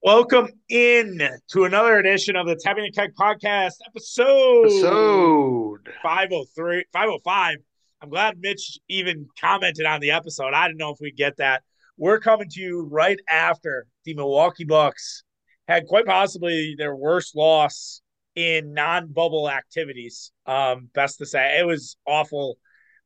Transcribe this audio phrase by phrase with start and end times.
[0.00, 7.56] Welcome in to another edition of the Tapping the Keg podcast, episode, episode 503, 505.
[8.00, 10.54] I'm glad Mitch even commented on the episode.
[10.54, 11.64] I didn't know if we'd get that.
[11.96, 15.24] We're coming to you right after the Milwaukee Bucks
[15.66, 18.00] had quite possibly their worst loss
[18.36, 20.30] in non-bubble activities.
[20.46, 22.58] Um, best to say, it was awful.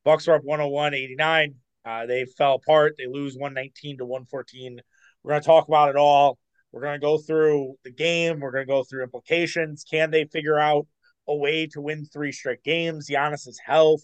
[0.05, 1.55] Bucks were up 101 89.
[1.85, 2.93] Uh, they fell apart.
[2.99, 4.79] They lose 119 to 114.
[5.23, 6.37] We're going to talk about it all.
[6.73, 8.39] We're going to go through the game.
[8.39, 9.85] We're going to go through implications.
[9.89, 10.87] Can they figure out
[11.27, 13.07] a way to win three straight games?
[13.09, 14.01] Giannis's health,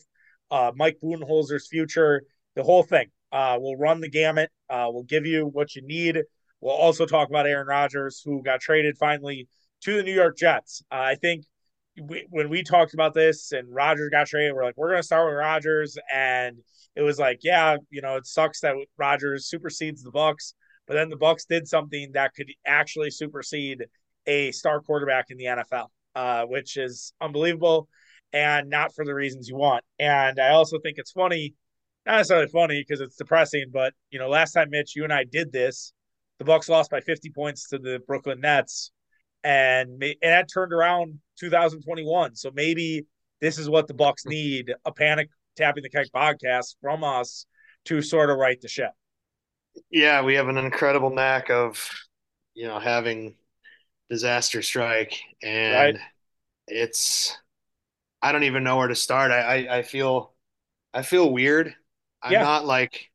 [0.51, 2.21] uh, Mike Budenholzer's future,
[2.55, 3.07] the whole thing.
[3.31, 4.51] Uh, we'll run the gamut.
[4.69, 6.21] Uh, we'll give you what you need.
[6.61, 9.47] We'll also talk about Aaron Rodgers, who got traded finally
[9.83, 10.83] to the New York Jets.
[10.91, 11.45] Uh, I think
[12.01, 15.05] we, when we talked about this and Rodgers got traded, we're like, we're going to
[15.05, 16.57] start with Rodgers, and
[16.95, 20.53] it was like, yeah, you know, it sucks that Rodgers supersedes the Bucks,
[20.89, 23.85] but then the Bucks did something that could actually supersede
[24.25, 27.87] a star quarterback in the NFL, uh, which is unbelievable
[28.33, 29.83] and not for the reasons you want.
[29.99, 31.53] And I also think it's funny,
[32.07, 35.25] not necessarily funny because it's depressing, but you know, last time Mitch, you and I
[35.25, 35.93] did this,
[36.39, 38.91] the Bucks lost by 50 points to the Brooklyn Nets,
[39.43, 42.35] and and that turned around 2021.
[42.35, 43.05] So maybe
[43.41, 47.45] this is what the Bucks need: a panic tapping the keg podcast from us
[47.85, 48.91] to sort of right the ship
[49.89, 51.89] yeah, we have an incredible knack of,
[52.53, 53.35] you know, having
[54.09, 56.05] disaster strike, and right.
[56.67, 57.37] it's
[58.21, 59.31] I don't even know where to start.
[59.31, 60.33] I I, I feel
[60.93, 61.75] I feel weird.
[62.21, 62.43] I'm yeah.
[62.43, 63.11] not like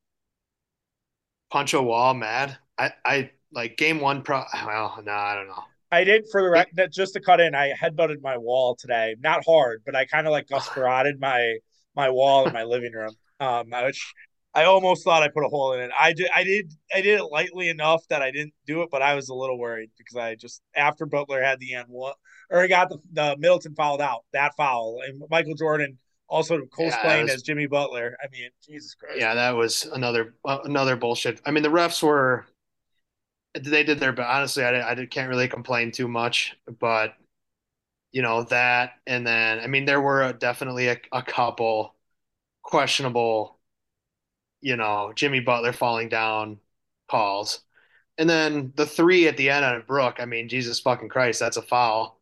[1.51, 2.57] punch a wall mad.
[2.79, 4.45] I I like game one pro.
[4.67, 5.65] Well, no, I don't know.
[5.91, 7.55] I did for the rec- that just to cut in.
[7.55, 11.59] I headbutted my wall today, not hard, but I kind of like Gus my
[11.95, 13.15] my wall in my living room.
[13.41, 14.15] Um, which
[14.55, 15.91] I almost thought I put a hole in it.
[15.99, 19.03] I did, I did, I did it lightly enough that I didn't do it, but
[19.03, 22.15] I was a little worried because I just after Butler had the end one,
[22.51, 25.99] or he got the, the Middleton fouled out that foul, and Michael Jordan
[26.29, 28.17] also cosplaying yeah, as Jimmy Butler.
[28.23, 29.19] I mean, Jesus Christ.
[29.19, 31.41] Yeah, that was another uh, another bullshit.
[31.45, 32.47] I mean, the refs were
[33.59, 37.15] they did their but honestly, I I can't really complain too much, but
[38.13, 41.97] you know that, and then I mean, there were definitely a, a couple
[42.63, 43.59] questionable
[44.65, 46.59] you know, Jimmy Butler falling down
[47.11, 47.61] calls.
[48.17, 51.59] And then the three at the end on Brook, I mean, Jesus fucking Christ, that's
[51.59, 52.19] a foul.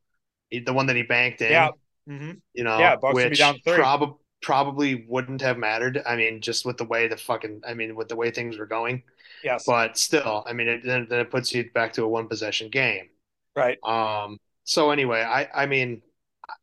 [0.50, 1.52] The one that he banked in.
[1.52, 1.70] Yeah.
[2.08, 2.32] Mm-hmm.
[2.52, 6.02] You know, yeah, which prob- probably wouldn't have mattered.
[6.04, 8.66] I mean, just with the way the fucking, I mean, with the way things were
[8.66, 9.04] going.
[9.44, 9.64] Yes.
[9.64, 12.70] But still, I mean, it, then, then it puts you back to a one possession
[12.70, 13.08] game.
[13.54, 13.78] Right.
[13.84, 14.38] Um.
[14.64, 16.02] So anyway, I, I mean,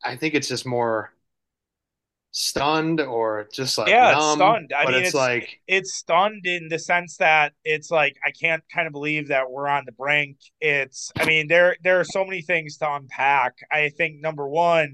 [0.04, 1.14] I think it's just more
[2.32, 4.74] stunned or just like yeah, numb, it's stunned.
[4.78, 8.64] I mean, it's, it's, like it's stunned in the sense that it's like I can't
[8.74, 10.38] kind of believe that we're on the brink.
[10.62, 13.58] It's I mean there there are so many things to unpack.
[13.72, 14.94] I think number one,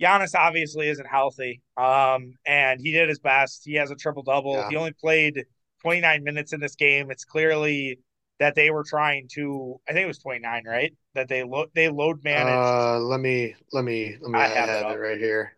[0.00, 3.62] Giannis obviously isn't healthy, um, and he did his best.
[3.64, 4.54] He has a triple double.
[4.54, 4.68] Yeah.
[4.70, 5.44] He only played
[5.82, 7.10] 29 minutes in this game.
[7.10, 7.98] It's clearly
[8.38, 9.80] that they were trying to.
[9.88, 10.94] I think it was 29, right?
[11.14, 12.48] That they load they load managed.
[12.48, 14.38] Uh, let me let me let me.
[14.38, 15.56] I have, have it, it right here.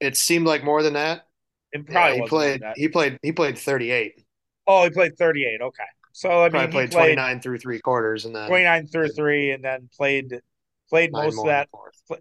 [0.00, 1.26] It seemed like more than that.
[1.72, 2.62] It probably yeah, he played.
[2.74, 3.18] He played.
[3.22, 4.24] He played thirty eight.
[4.66, 5.60] Oh, he played thirty eight.
[5.60, 8.86] Okay, so I mean, probably played, twenty nine through three quarters, and then twenty nine
[8.86, 10.40] through three, and then played
[10.88, 11.68] played most of that.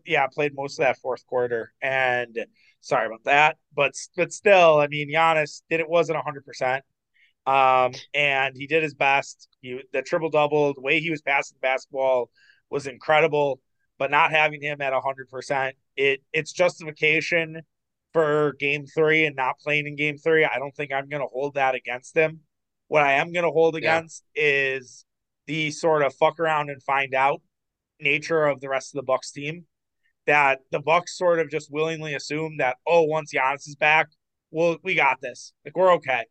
[0.05, 2.37] Yeah, played most of that fourth quarter, and
[2.81, 6.83] sorry about that, but but still, I mean, Giannis did it wasn't hundred percent.
[7.47, 9.47] Um, and he did his best.
[9.61, 12.29] He, the triple double, the way he was passing the basketball
[12.69, 13.59] was incredible.
[13.99, 17.61] But not having him at hundred percent, it it's justification
[18.13, 20.45] for game three and not playing in game three.
[20.45, 22.39] I don't think I'm going to hold that against him.
[22.87, 24.43] What I am going to hold against yeah.
[24.43, 25.05] is
[25.45, 27.41] the sort of fuck around and find out
[27.99, 29.65] nature of the rest of the Bucks team.
[30.25, 34.07] That the Bucks sort of just willingly assume that oh, once Giannis is back,
[34.51, 35.53] well, we got this.
[35.65, 36.25] Like we're okay,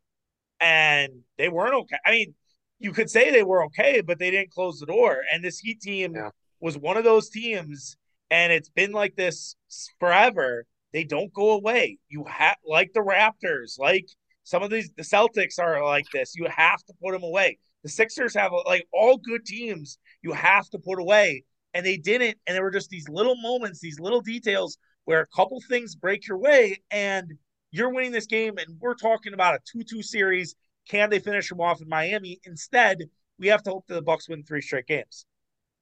[0.60, 1.96] and they weren't okay.
[2.04, 2.34] I mean,
[2.78, 5.22] you could say they were okay, but they didn't close the door.
[5.32, 6.30] And this Heat team yeah.
[6.60, 7.96] Was one of those teams,
[8.30, 9.56] and it's been like this
[9.98, 11.98] forever they don't go away.
[12.08, 14.08] You have like the Raptors, like
[14.44, 16.34] some of these the Celtics are like this.
[16.34, 17.58] You have to put them away.
[17.82, 19.98] The Sixers have like all good teams.
[20.22, 21.44] You have to put away,
[21.74, 22.38] and they didn't.
[22.46, 26.26] And there were just these little moments, these little details where a couple things break
[26.26, 27.32] your way, and
[27.70, 28.56] you're winning this game.
[28.58, 30.54] And we're talking about a two-two series.
[30.88, 32.40] Can they finish them off in Miami?
[32.44, 33.04] Instead,
[33.38, 35.26] we have to hope that the Bucks win three straight games.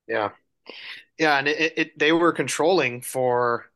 [0.08, 0.30] Yeah,
[1.18, 3.66] yeah, and it, it they were controlling for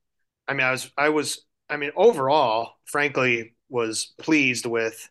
[0.50, 5.08] I mean, I was, I was, I mean, overall, frankly, was pleased with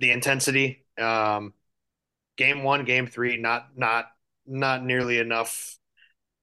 [0.00, 0.84] the intensity.
[0.98, 1.54] Um,
[2.36, 4.06] game one, game three, not, not
[4.44, 5.78] not nearly enough,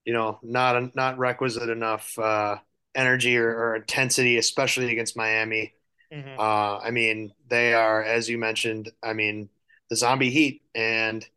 [0.06, 2.60] you know, not not requisite enough uh,
[2.96, 5.74] energy or, or intensity, especially against Miami.
[6.14, 6.40] Mm-hmm.
[6.40, 9.50] Uh, I mean, they are, as you mentioned, I mean,
[9.90, 11.28] the zombie heat, and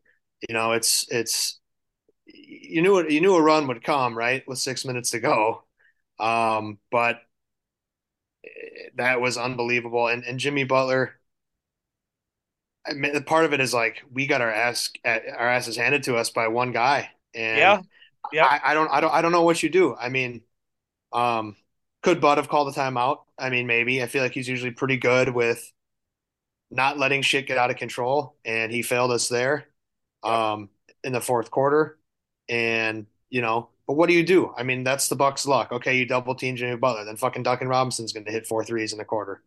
[0.49, 1.59] you know, it's it's
[2.63, 5.65] you knew it, you knew a run would come, right, with six minutes to go.
[6.19, 7.21] Um, but
[8.97, 11.19] that was unbelievable, and and Jimmy Butler.
[12.87, 16.17] I mean, part of it is like we got our ass our asses handed to
[16.17, 17.81] us by one guy, and Yeah.
[18.33, 18.47] Yep.
[18.47, 19.95] I, I don't I don't I don't know what you do.
[19.97, 20.43] I mean,
[21.13, 21.57] um,
[22.03, 23.19] could Bud have called a timeout?
[23.39, 24.03] I mean, maybe.
[24.03, 25.73] I feel like he's usually pretty good with
[26.71, 29.69] not letting shit get out of control, and he failed us there
[30.23, 30.71] um,
[31.05, 31.99] in the fourth quarter.
[32.49, 34.53] And you know, but what do you do?
[34.57, 35.73] I mean, that's the Bucks' luck.
[35.73, 38.93] Okay, you double team Jimmy Butler, then fucking Duncan Robinson's going to hit four threes
[38.93, 39.43] in the quarter.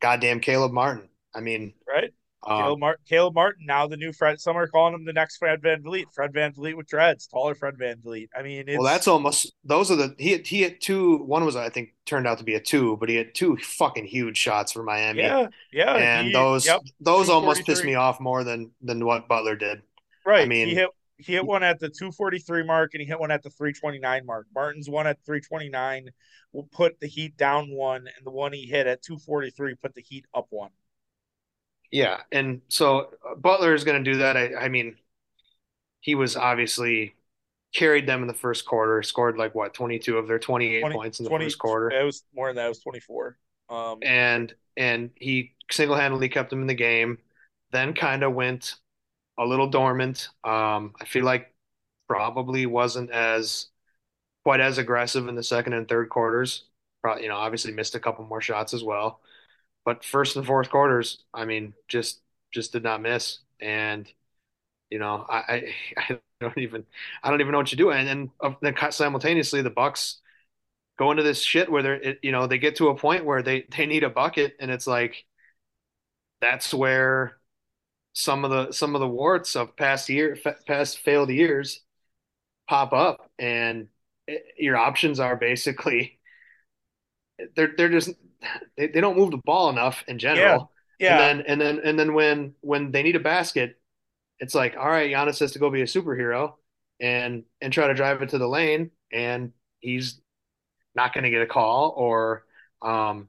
[0.00, 1.08] Goddamn Caleb Martin.
[1.34, 2.12] I mean, right.
[2.46, 4.40] um, Caleb, Mar- Caleb Martin, now the new Fred.
[4.40, 6.06] Some are calling him the next Fred VanVleet.
[6.14, 8.28] Fred VanVleet with dreads, taller Fred VanVleet.
[8.34, 11.18] I mean, it's, well, that's almost those are the he he had two.
[11.18, 14.06] One was I think turned out to be a two, but he had two fucking
[14.06, 15.20] huge shots for Miami.
[15.20, 15.94] yeah, yeah.
[15.94, 19.82] and he- those yep, those almost pissed me off more than than what Butler did.
[20.24, 20.42] right.
[20.42, 20.88] I mean- he hit
[21.18, 24.46] he hit one at the 243 mark and he hit one at the 329 mark.
[24.54, 26.10] Martin's one at 329
[26.52, 30.02] will put the Heat down one, and the one he hit at 243 put the
[30.02, 30.70] Heat up one.
[31.90, 34.36] Yeah, and so uh, Butler is going to do that.
[34.36, 34.96] I, I mean,
[36.00, 37.14] he was obviously
[37.74, 41.20] carried them in the first quarter, scored like what 22 of their 28 20 points
[41.20, 42.66] in the 20 first quarter, It was more than that.
[42.66, 43.38] It was 24.
[43.68, 47.18] Um, and and he single-handedly kept them in the game.
[47.72, 48.76] Then kind of went
[49.38, 50.28] a little dormant.
[50.44, 51.54] Um, I feel like
[52.08, 53.68] probably wasn't as
[54.44, 56.64] quite as aggressive in the second and third quarters.
[57.02, 59.20] Probably, you know, obviously missed a couple more shots as well.
[59.84, 62.20] But first and fourth quarters, I mean, just
[62.52, 63.40] just did not miss.
[63.60, 64.10] And
[64.90, 65.74] you know, I I,
[66.14, 66.84] I don't even
[67.22, 67.92] I don't even know what you do.
[67.92, 70.20] And then uh, then simultaneously, the Bucks
[70.98, 73.42] go into this shit where they're it, you know they get to a point where
[73.42, 75.24] they they need a bucket, and it's like
[76.40, 77.38] that's where
[78.18, 81.82] some of the some of the warts of past year past failed years
[82.66, 83.88] pop up, and
[84.26, 86.18] it, your options are basically
[87.54, 88.10] they're they're just
[88.76, 90.72] they, they don't move the ball enough in general.
[90.98, 91.28] yeah, yeah.
[91.28, 93.78] And then and then and then when when they need a basket,
[94.40, 96.54] it's like, all right, Giannis has to go be a superhero
[97.00, 100.22] and and try to drive it to the lane, and he's
[100.94, 102.46] not going to get a call or
[102.80, 103.28] um,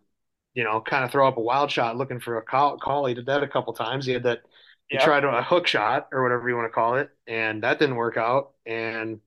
[0.54, 2.78] you know, kind of throw up a wild shot looking for a call.
[2.78, 3.06] call.
[3.06, 4.06] He did that a couple times.
[4.06, 4.42] He had that
[4.88, 5.06] he yeah.
[5.06, 8.18] tried a hook shot or whatever you want to call it, and that didn't work
[8.18, 8.54] out.
[8.66, 9.20] And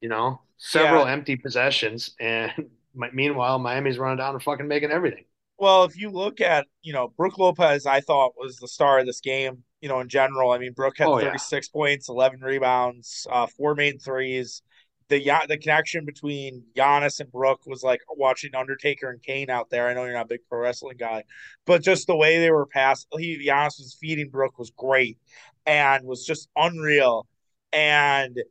[0.00, 1.12] you know, several Yeah.
[1.12, 2.52] empty possessions, and
[3.12, 5.24] meanwhile, Miami's running down and fucking making everything.
[5.58, 9.06] Well, if you look at, you know, Brook Lopez, I thought was the star of
[9.06, 10.50] this game, you know, in general.
[10.50, 11.30] I mean, Brook had Oh, yeah.
[11.30, 14.62] 36 points, 11 rebounds, uh, four main threes.
[15.08, 19.88] The the connection between Giannis and Brook was like watching Undertaker and Kane out there.
[19.88, 21.22] I know you're not a big pro wrestling guy,
[21.64, 25.18] but just the way they were passed, he Giannis was feeding Brook was great
[25.64, 27.26] and was just unreal.
[27.72, 28.42] And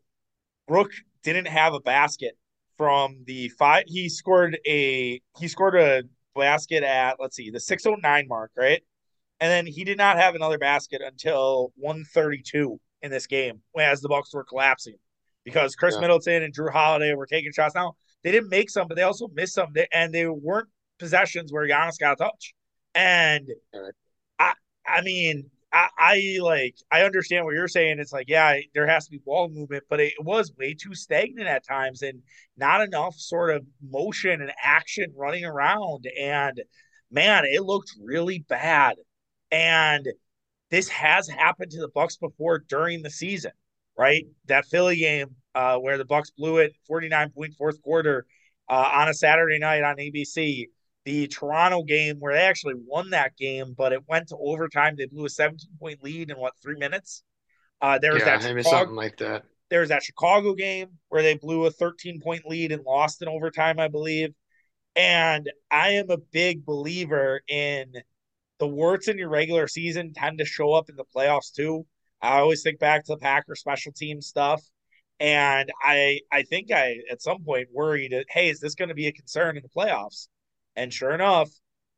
[0.68, 0.92] Brook
[1.24, 2.38] didn't have a basket
[2.78, 3.84] from the five.
[3.88, 6.04] He scored a he scored a
[6.36, 8.82] basket at let's see the 609 mark, right?
[9.40, 14.10] And then he did not have another basket until 132 in this game as the
[14.10, 14.96] Bucks were collapsing
[15.46, 16.02] because Khris Yeah.
[16.02, 17.76] Middleton and Jrue Holiday were taking shots.
[17.76, 20.68] Now they didn't make some, but they also missed some, and they weren't
[21.00, 22.54] possessions where Giannis got a touch.
[22.94, 23.94] And Right.
[24.40, 24.54] I,
[24.88, 28.00] I mean, I, I like I understand what you're saying.
[28.00, 31.48] It's like, yeah, there has to be ball movement, but it was way too stagnant
[31.48, 32.22] at times and
[32.58, 36.08] not enough sort of motion and action running around.
[36.20, 36.62] And
[37.12, 38.96] man, it looked really bad.
[39.52, 40.08] And
[40.72, 43.52] this has happened to the Bucks before during the season,
[43.98, 44.26] right?
[44.48, 48.26] That Philly game uh, where the Bucks blew it 49 point fourth quarter
[48.70, 50.66] uh, on a Saturday night on ABC.
[51.06, 54.96] The Toronto game where they actually won that game, but it went to overtime.
[54.98, 57.24] They blew a 17 point lead in what three minutes.
[57.82, 59.44] Uh, there was yeah, that Chicago, something like that.
[59.70, 63.28] there was that Chicago game where they blew a 13 point lead and lost in
[63.28, 64.34] overtime, I believe.
[64.96, 67.92] And I am a big believer in
[68.60, 71.86] the warts in your regular season tend to show up in the playoffs too.
[72.26, 74.62] I always think back to the Packer special team stuff.
[75.20, 79.08] And I I think I at some point worried, hey, is this going to be
[79.08, 80.28] a concern in the playoffs?
[80.76, 81.50] And sure enough,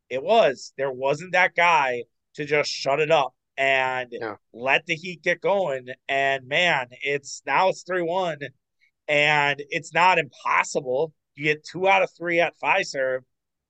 [0.09, 0.73] it was.
[0.77, 2.03] There wasn't that guy
[2.35, 4.35] to just shut it up and Yeah.
[4.53, 5.87] let the Heat get going.
[6.07, 8.39] And man, it's now it's 3 1,
[9.07, 11.13] and it's not impossible.
[11.35, 13.21] You get two out of three at Fiserv.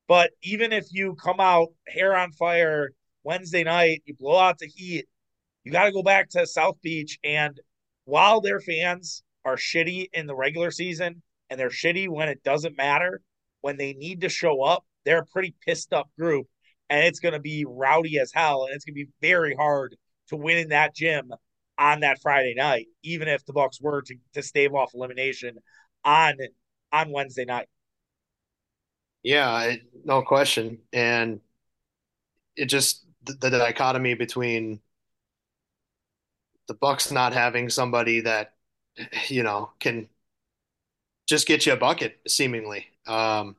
[0.08, 2.92] But even if you come out hair on fire
[3.24, 5.06] Wednesday night, you blow out the Heat,
[5.68, 7.60] you got to go back to South Beach and
[8.06, 12.78] while their fans are shitty in the regular season and they're shitty when it doesn't
[12.78, 13.22] matter,
[13.60, 16.48] when they need to show up, they're a pretty pissed up group
[16.90, 19.98] and it's going to be rowdy as hell and it's going to be very hard
[20.30, 21.32] to win in that gym
[21.78, 25.58] on that Friday night, even if the Bucks were to, to stave off elimination
[26.06, 26.38] on
[26.94, 27.68] on Wednesday night.
[29.22, 30.80] Yeah, no question.
[30.94, 31.42] And
[32.56, 34.80] it just the, the dichotomy between
[36.68, 38.54] the Bucks not having somebody that
[39.28, 40.08] you know can
[41.28, 42.88] just get you a bucket, seemingly.
[43.06, 43.56] Um,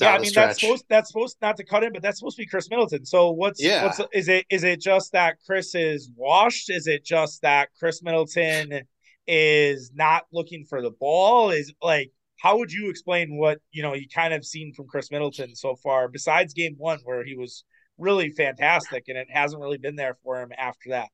[0.00, 2.42] yeah, I mean that's supposed that's supposed not to cut in, but that's supposed to
[2.42, 3.06] be Khris Middleton.
[3.06, 3.84] So what's yeah.
[3.84, 6.70] what's is it is it just that Khris is washed?
[6.70, 8.82] Is it just that Khris Middleton
[9.26, 11.50] is not looking for the ball?
[11.50, 15.10] Is like how would you explain what you know you kind of seen from Khris
[15.10, 17.64] Middleton so far, besides game one where he was
[17.96, 21.08] really fantastic and it hasn't really been there for him after that?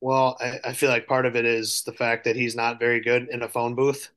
[0.00, 3.00] Well, I, I feel like part of it is the fact that he's not very
[3.00, 4.10] good in a phone booth.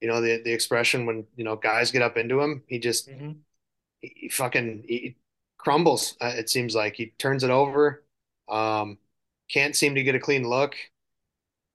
[0.00, 3.08] You know, the the expression when, you know, guys get up into him, he just
[3.08, 3.32] mm-hmm.
[4.00, 5.16] he, he, fucking he
[5.58, 6.16] crumbles.
[6.20, 8.04] Uh, it seems like he turns it over.
[8.48, 8.98] Um,
[9.50, 10.74] can't seem to get a clean look.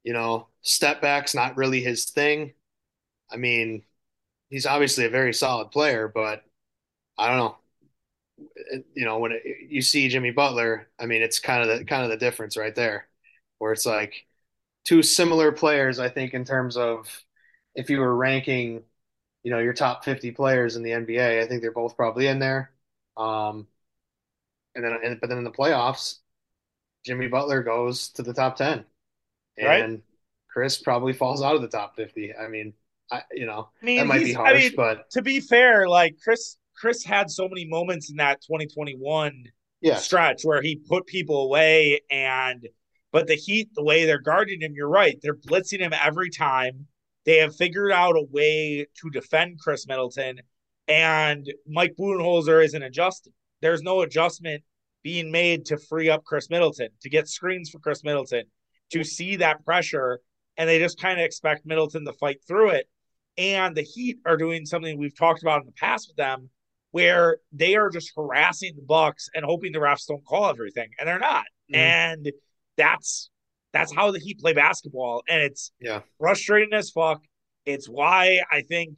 [0.03, 2.53] You know, step back's not really his thing.
[3.31, 3.83] I mean,
[4.49, 6.43] he's obviously a very solid player, but
[7.17, 7.57] I don't know.
[8.95, 12.03] You know, when it, you see Jimmy Butler, I mean, it's kind of the kind
[12.03, 13.07] of the difference right there
[13.59, 14.25] where it's like
[14.83, 17.23] two similar players, I think, in terms of
[17.73, 18.83] if you were ranking,
[19.43, 22.39] you know, your top 50 players in the NBA, I think they're both probably in
[22.39, 22.71] there.
[23.17, 23.67] Um,
[24.75, 26.19] and then, and, but then in the playoffs,
[27.05, 28.85] Jimmy Butler goes to the top 10
[29.57, 30.01] and right.
[30.49, 32.33] Khris probably falls out of the top 50.
[32.35, 32.73] I mean,
[33.11, 35.87] I, you know, I mean, that might be harsh, I mean, but to be fair,
[35.87, 39.45] like Chris, Khris had so many moments in that 2021
[39.81, 40.03] yes.
[40.03, 42.67] stretch where he put people away and
[43.15, 45.17] but the Heat, the way they're guarding him, you're right.
[45.21, 46.85] They're blitzing him every time.
[47.25, 50.41] They have figured out a way to defend Khris Middleton,
[50.89, 53.31] and Mike Budenholzer isn't adjusting.
[53.61, 54.63] There's no adjustment
[55.01, 58.43] being made to free up Khris Middleton, to get screens for Khris Middleton,
[58.91, 60.19] to see that pressure,
[60.57, 62.89] and they just kind of expect Middleton to fight through it.
[63.37, 66.49] And the Heat are doing something we've talked about in the past with them,
[66.91, 71.07] where they are just harassing the Bucks and hoping the refs don't call everything, and
[71.07, 71.45] they're not.
[71.71, 71.75] Mm-hmm.
[71.75, 72.31] And
[72.77, 73.29] that's
[73.73, 77.21] that's how the Heat play basketball, and it's yeah frustrating as fuck.
[77.65, 78.97] It's why I think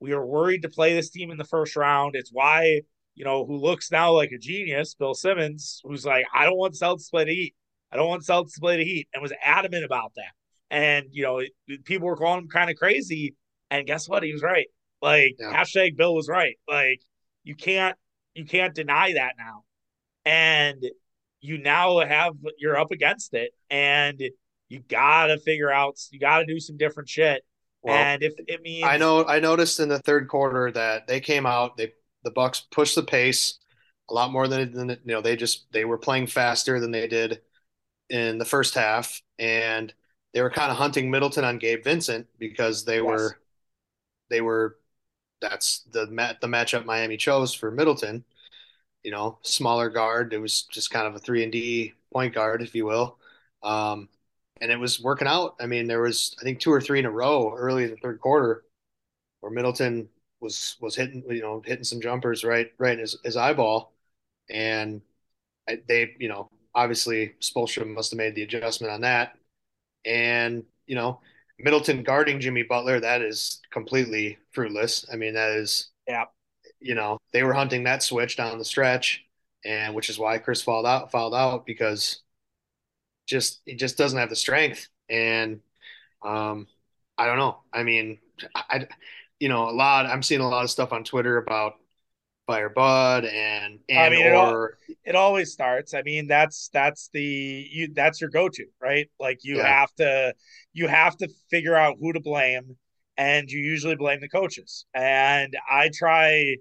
[0.00, 2.14] we were worried to play this team in the first round.
[2.14, 2.82] It's why
[3.14, 6.74] you know who looks now like a genius, Bill Simmons, who's like, I don't want
[6.74, 7.54] Celtics to play the Heat.
[7.90, 10.32] I don't want Celtics to play the Heat, and was adamant about that.
[10.70, 11.42] And you know,
[11.84, 13.34] people were calling him kind of crazy,
[13.70, 14.22] and guess what?
[14.22, 14.66] He was right.
[15.00, 15.52] Like yeah.
[15.52, 16.56] hashtag Bill was right.
[16.68, 17.00] Like
[17.44, 17.96] you can't
[18.34, 19.64] you can't deny that now.
[20.24, 20.84] And
[21.40, 24.20] you now have you're up against it and
[24.68, 27.44] you gotta figure out you gotta do some different shit
[27.82, 31.20] well, and if it means i know i noticed in the third quarter that they
[31.20, 31.92] came out they
[32.24, 33.58] the bucks pushed the pace
[34.10, 37.06] a lot more than, than you know they just they were playing faster than they
[37.06, 37.40] did
[38.10, 39.92] in the first half and
[40.34, 43.04] they were kind of hunting middleton on gabe vincent because they yes.
[43.04, 43.38] were
[44.30, 44.76] they were
[45.40, 48.24] that's the mat the matchup miami chose for middleton
[49.08, 50.34] you know, smaller guard.
[50.34, 53.16] It was just kind of a three and D point guard, if you will.
[53.62, 54.10] Um,
[54.60, 55.56] and it was working out.
[55.60, 57.96] I mean, there was I think two or three in a row early in the
[57.96, 58.64] third quarter
[59.40, 60.08] where Middleton
[60.40, 63.94] was was hitting you know hitting some jumpers right right in his, his eyeball,
[64.50, 65.02] and
[65.68, 69.38] I, they you know obviously Spoelstra must have made the adjustment on that,
[70.04, 71.20] and you know
[71.58, 75.06] Middleton guarding Jimmy Butler that is completely fruitless.
[75.12, 76.26] I mean that is yeah
[76.80, 79.24] you know, they were hunting that switch down the stretch,
[79.64, 82.22] and which is why Khris fouled out fouled out because
[83.26, 84.88] just he just doesn't have the strength.
[85.08, 85.60] And
[86.22, 86.66] um,
[87.16, 87.58] I don't know.
[87.72, 88.18] I mean,
[88.54, 88.86] I
[89.40, 90.06] you know a lot.
[90.06, 91.74] I'm seeing a lot of stuff on Twitter about
[92.48, 95.92] Fire Bud and and I mean, or it, it, always starts.
[95.92, 99.10] I mean, that's that's the you that's your go to, right?
[99.20, 99.80] Like you yeah.
[99.80, 100.34] have to
[100.72, 102.76] you have to figure out who to blame,
[103.18, 104.86] and you usually blame the coaches.
[104.94, 106.56] And I try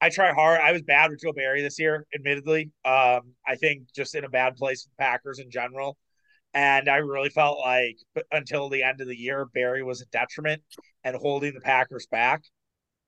[0.00, 0.60] I try hard.
[0.60, 2.72] I was bad with Joe Barry this year, admittedly.
[2.84, 5.96] Um, I think just in a bad place with Packers in general.
[6.52, 7.96] And I really felt like
[8.32, 10.60] until the end of the year, Barry was a detriment
[11.04, 12.42] and holding the Packers back.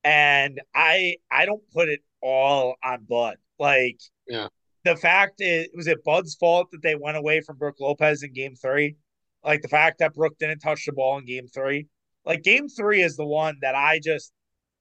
[0.04, 3.36] And I I don't put it all on Bud.
[3.58, 3.98] Like
[4.28, 4.48] yeah.
[4.84, 8.32] the fact is was it Bud's fault that they went away from Brook Lopez in
[8.32, 8.96] game three?
[9.42, 11.88] Like the fact that Brook didn't touch the ball in game three.
[12.24, 14.32] Like game three is the one that I just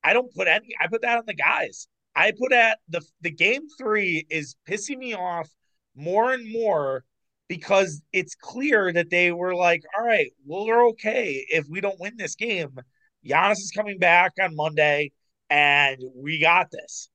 [0.04, 1.88] I don't put any I put that on the guys.
[2.16, 5.50] I put at the the game three is pissing me off
[5.96, 7.04] more and more
[7.48, 12.00] because it's clear that they were like, all right, well, we're okay if we don't
[12.00, 12.78] win this game.
[13.26, 15.12] Giannis is coming back on Monday
[15.50, 17.10] and we got this.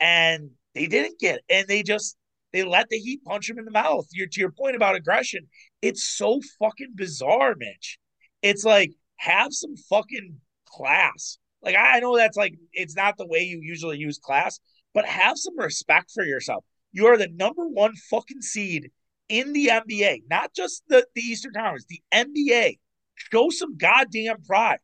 [0.00, 1.44] And they didn't get it.
[1.48, 2.16] And they just
[2.52, 4.06] they let the Heat punch him in the mouth.
[4.12, 5.48] You're, to your point about aggression,
[5.80, 7.98] it's so fucking bizarre, Mitch.
[8.42, 10.36] It's like have some fucking
[10.66, 11.38] class.
[11.62, 14.58] Like I know that's like it's not the way you usually use class,
[14.94, 16.64] but have some respect for yourself.
[16.90, 18.90] You are the number one fucking seed
[19.28, 22.78] in the NBA, not just the, the Eastern Conference, the NBA.
[23.14, 24.80] Show some goddamn pride.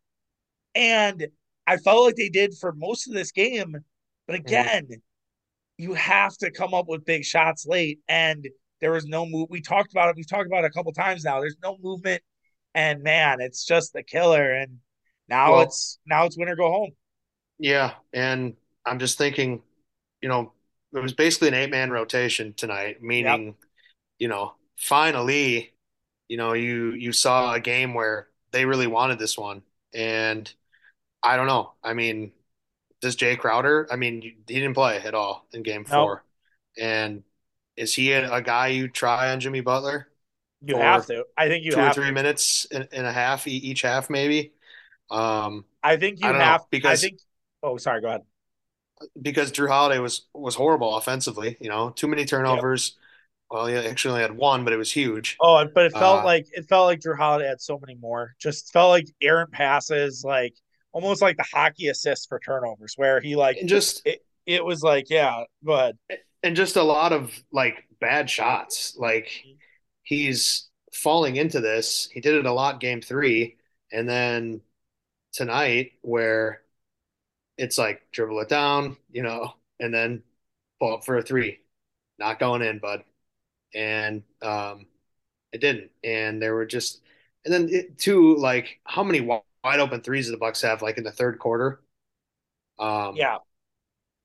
[0.72, 1.26] And
[1.66, 3.74] I felt like they did for most of this game.
[4.28, 4.46] But mm-hmm.
[4.46, 4.94] again, mm-hmm.
[5.78, 7.98] you have to come up with big shots late.
[8.08, 8.46] And
[8.80, 9.48] there was no move.
[9.50, 10.16] We talked about it.
[10.16, 11.40] We've talked about it a couple times now.
[11.40, 12.22] There's no movement.
[12.74, 14.52] And man, it's just the killer.
[14.52, 14.78] And
[15.28, 16.90] now well, it's now it's winner go home.
[17.58, 17.92] Yeah.
[18.12, 18.54] And
[18.86, 19.62] I'm just thinking,
[20.22, 20.52] you know,
[20.94, 23.54] it was basically an eight man rotation tonight, meaning, yep.
[24.18, 25.74] you know, finally,
[26.28, 29.62] you know, you you saw a game where they really wanted this one.
[29.94, 30.52] And
[31.22, 31.72] I don't know.
[31.82, 32.32] I mean,
[33.00, 33.88] does Jae Crowder?
[33.90, 35.90] I mean, he didn't play at all in Game nope.
[35.90, 36.24] Four,
[36.78, 37.22] and
[37.76, 40.08] is he a, a, guy you try on Jimmy Butler?
[40.64, 41.24] You have to.
[41.36, 42.12] I think you two or three to.
[42.12, 44.52] minutes and, a half each half, maybe.
[45.10, 46.98] Um, I think you I have know, because.
[47.04, 47.20] I think,
[47.62, 48.00] oh, sorry.
[48.00, 48.22] Go ahead.
[49.20, 51.56] Because Jrue Holiday was was horrible offensively.
[51.60, 52.96] You know, too many turnovers.
[52.96, 53.04] Yep.
[53.50, 55.36] Well, he actually only had one, but it was huge.
[55.40, 58.34] Oh, but it felt uh, like it felt like Jrue Holiday had so many more.
[58.38, 60.54] Just felt like errant passes, like
[60.92, 65.08] almost like the hockey assist for turnovers, where he like just it, it was like,
[65.08, 65.98] yeah, go ahead.
[66.42, 68.96] And just a lot of like bad shots.
[68.98, 69.30] Like
[70.08, 72.08] he's falling into this.
[72.12, 73.58] He did it a lot game three.
[73.92, 74.62] And then
[75.32, 76.62] tonight where
[77.58, 80.22] it's like dribble it down, you know, and then
[80.80, 81.60] pull up for a three.
[82.18, 83.04] Not going in, bud.
[83.74, 84.86] And um
[85.52, 85.90] it didn't.
[86.04, 87.02] And there were just
[87.44, 91.04] and then it, two like how many wide open threes the Bucks have like in
[91.04, 91.80] the third quarter.
[92.78, 93.38] Um, yeah,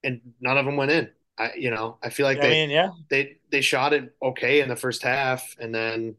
[0.04, 1.12] and none of them went in.
[1.44, 4.62] I, you know, I feel like they, I mean, yeah, they they shot it okay
[4.62, 6.16] in the first half, and then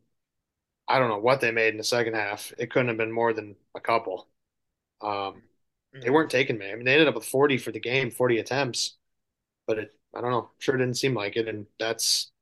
[0.88, 2.52] I don't know what they made in the second half.
[2.58, 4.28] It couldn't have been more than a couple.
[5.02, 5.42] Um,
[6.02, 6.70] they weren't taking me.
[6.70, 8.96] I mean, they ended up with 40 for the game, 40 attempts,
[9.66, 12.32] but it, I don't know, sure didn't seem like it, and that's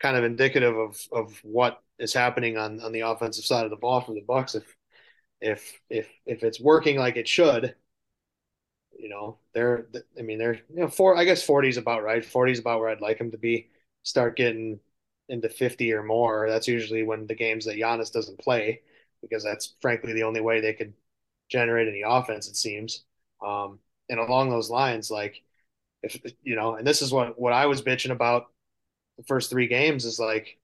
[0.00, 3.76] kind of indicative of of what is happening on on the offensive side of the
[3.76, 4.54] ball for the Bucks.
[4.54, 4.76] If
[5.40, 7.76] if if if it's working like it should,
[8.98, 9.86] you know, they're
[10.18, 12.24] I mean they're you know four I guess 40 is about right.
[12.24, 13.70] 40 is about where I'd like them to be.
[14.02, 14.80] Start getting
[15.28, 16.48] into 50 or more.
[16.48, 18.82] That's usually when the games that Giannis doesn't play
[19.22, 20.94] because that's frankly the only way they could
[21.50, 23.04] generate any offense it seems.
[23.44, 23.78] Um,
[24.10, 25.42] and along those lines like
[26.02, 28.48] if you know, and this is what what I was bitching about
[29.18, 30.58] the first 3 games is like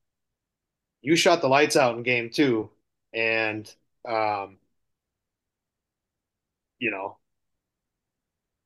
[1.02, 2.70] you shot the lights out in game 2
[3.12, 3.72] and
[4.08, 4.58] um,
[6.78, 7.18] you know,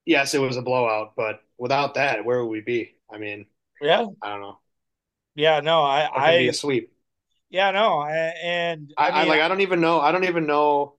[0.06, 2.96] yes, it was a blowout, but without that, where would we be?
[3.12, 3.46] I mean,
[3.80, 4.58] yeah, I don't know.
[5.34, 6.92] Yeah, no, I, I be a sweep.
[7.50, 8.12] Yeah, no, I,
[8.42, 9.40] and I, I, mean, I like.
[9.40, 10.00] I don't even know.
[10.00, 10.94] I don't even know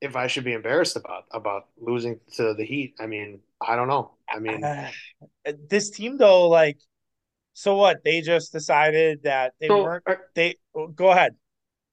[0.00, 2.94] if I should be embarrassed about about losing to the Heat.
[3.00, 4.12] I mean, I don't know.
[4.28, 4.90] I mean, uh,
[5.68, 6.78] this team though, like,
[7.54, 8.04] so what?
[8.04, 10.04] They just decided that they so, weren't.
[10.06, 10.56] Uh, they
[10.94, 11.34] go ahead.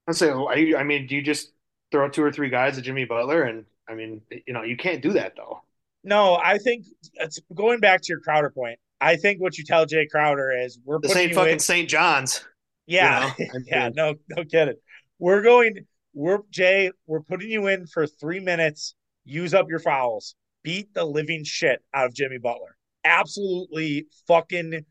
[0.08, 1.54] I say, I mean, do you just
[1.92, 3.44] throw two or three guys at Jimmy Butler?
[3.44, 5.62] And I mean, you know, you can't do that though.
[6.04, 6.86] No, I think
[7.16, 8.80] it's going back to your Crowder point.
[9.00, 11.90] I think what you tell Jae Crowder is we're the same fucking St.
[11.90, 12.46] John's.
[12.86, 13.52] Yeah, you know?
[13.66, 14.76] yeah, no, no kidding.
[15.20, 15.86] We're going.
[16.14, 16.92] We're Jae.
[17.08, 18.96] We're putting you in for three minutes.
[19.26, 20.36] Use up your fouls.
[20.64, 22.78] Beat the living shit out of Jimmy Butler.
[23.06, 24.86] Absolutely, fucking,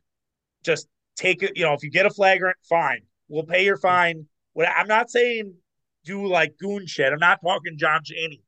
[0.62, 1.52] just take it.
[1.56, 3.00] You know, if you get a flagrant, fine.
[3.28, 4.26] We'll pay your fine.
[4.52, 5.54] What I'm not saying
[6.04, 7.12] do like goon shit.
[7.12, 8.42] I'm not talking John Chaney.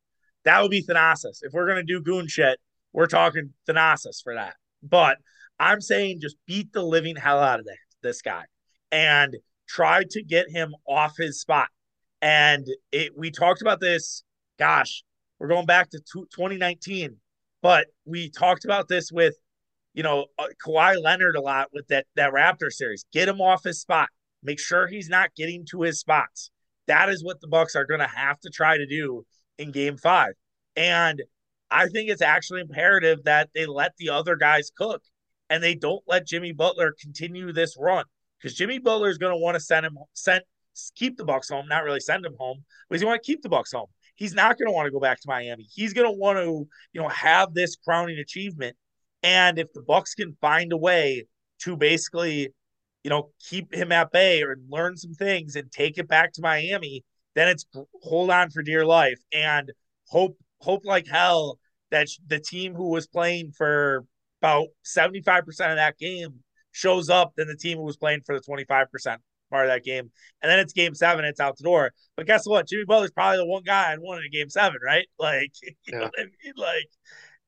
[0.44, 1.38] That would be Thanasis.
[1.42, 2.58] If we're gonna do goon shit,
[2.92, 4.54] we're talking Thanasis for that.
[4.82, 5.18] But
[5.58, 7.68] I'm saying just beat the living hell out of
[8.02, 8.44] this guy
[8.92, 9.36] and
[9.68, 11.68] try to get him off his spot.
[12.22, 14.24] And it, we talked about this.
[14.58, 15.02] Gosh,
[15.38, 17.16] we're going back to 2019,
[17.60, 19.34] but we talked about this with,
[19.92, 23.04] you know, uh, Kawhi Leonard a lot with that that Raptor series.
[23.12, 24.08] Get him off his spot.
[24.42, 26.50] Make sure he's not getting to his spots.
[26.86, 29.24] That is what the Bucks are going to have to try to do
[29.58, 30.34] in Game Five,
[30.76, 31.22] and
[31.70, 35.02] I think it's actually imperative that they let the other guys cook
[35.50, 38.04] and they don't let Jimmy Butler continue this run
[38.38, 40.42] because Jimmy Butler is going to want to send him send
[40.96, 43.48] keep the Bucks home, not really send him home, but he's going to keep the
[43.48, 43.86] Bucks home.
[44.16, 45.66] He's not going to want to go back to Miami.
[45.72, 48.76] He's going to want to, you know, have this crowning achievement.
[49.22, 51.26] And if the Bucks can find a way
[51.60, 52.52] to basically
[53.04, 56.40] you know, keep him at bay or learn some things and take it back to
[56.40, 57.66] Miami, then it's
[58.02, 59.72] hold on for dear life and
[60.06, 61.58] hope hope like hell
[61.90, 64.04] that the team who was playing for
[64.40, 66.40] about 75% of that game
[66.72, 68.86] shows up than the team who was playing for the 25%
[69.50, 70.10] part of that game.
[70.42, 71.92] And then it's game seven, it's out the door.
[72.16, 72.68] But guess what?
[72.68, 75.06] Jimmy Butler's probably the one guy I won in game seven, right?
[75.18, 75.98] Like, you yeah.
[75.98, 76.54] know what I mean?
[76.56, 76.88] Like,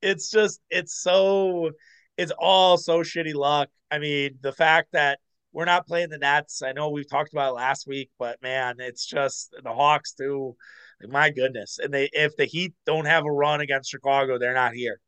[0.01, 1.72] it's just, it's so,
[2.16, 3.68] it's all so shitty luck.
[3.90, 5.18] I mean, the fact that
[5.57, 8.77] we're not playing the Nets, I know we've talked about it last week, but man,
[8.79, 10.55] it's just the Hawks too.
[11.09, 11.79] My goodness.
[11.83, 15.01] And they, if the Heat don't have a run against Chicago, they're not here.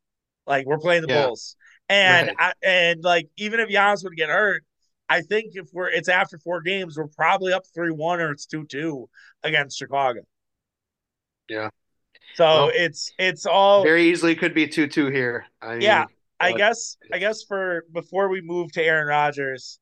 [0.46, 1.26] Like, we're playing the yeah.
[1.26, 1.54] Bulls.
[1.90, 2.54] And, right.
[2.62, 4.64] I, and like, even if Giannis would get hurt,
[5.06, 8.46] I think if we're it's after four games, we're probably up three one or it's
[8.46, 9.10] two two
[9.42, 10.20] against Chicago.
[11.50, 11.68] Yeah.
[12.36, 15.44] So well, it's it's all very easily could be two two here.
[15.60, 16.06] I mean, yeah,
[16.40, 19.78] I guess I guess for before we move to Aaron Rodgers,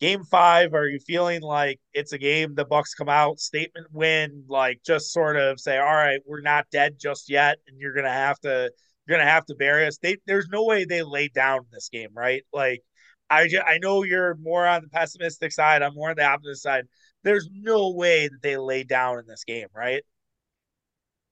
[0.00, 4.44] game five, are you feeling like it's a game the Bucks come out, statement win,
[4.48, 8.10] like just sort of say, All right, we're not dead just yet, and you're gonna
[8.12, 8.72] have to
[9.06, 9.98] you're gonna have to bury us.
[9.98, 12.42] They there's no way they lay down this game, right?
[12.52, 12.82] Like
[13.30, 15.82] I just, I know you're more on the pessimistic side.
[15.82, 16.86] I'm more on the opposite side.
[17.22, 20.02] There's no way that they lay down in this game, right?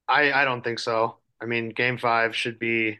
[0.08, 1.18] I I don't think so.
[1.40, 2.98] I mean, game five should be.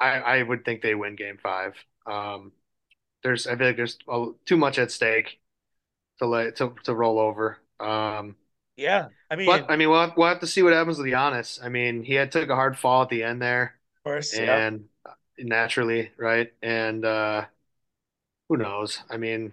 [0.00, 0.08] I
[0.38, 1.74] I would think they win game five.
[2.06, 2.52] Um,
[3.22, 3.98] there's I feel like there's
[4.44, 5.40] too much at stake
[6.18, 7.58] to let to to roll over.
[7.80, 8.36] Um,
[8.76, 11.08] yeah, I mean, but I mean, we'll have, we'll have to see what happens with
[11.08, 11.62] Giannis.
[11.62, 14.84] I mean, he had took a hard fall at the end there, of course, and
[15.06, 15.12] yeah.
[15.38, 17.44] naturally, right, and uh,
[18.48, 19.00] who knows?
[19.10, 19.52] I mean,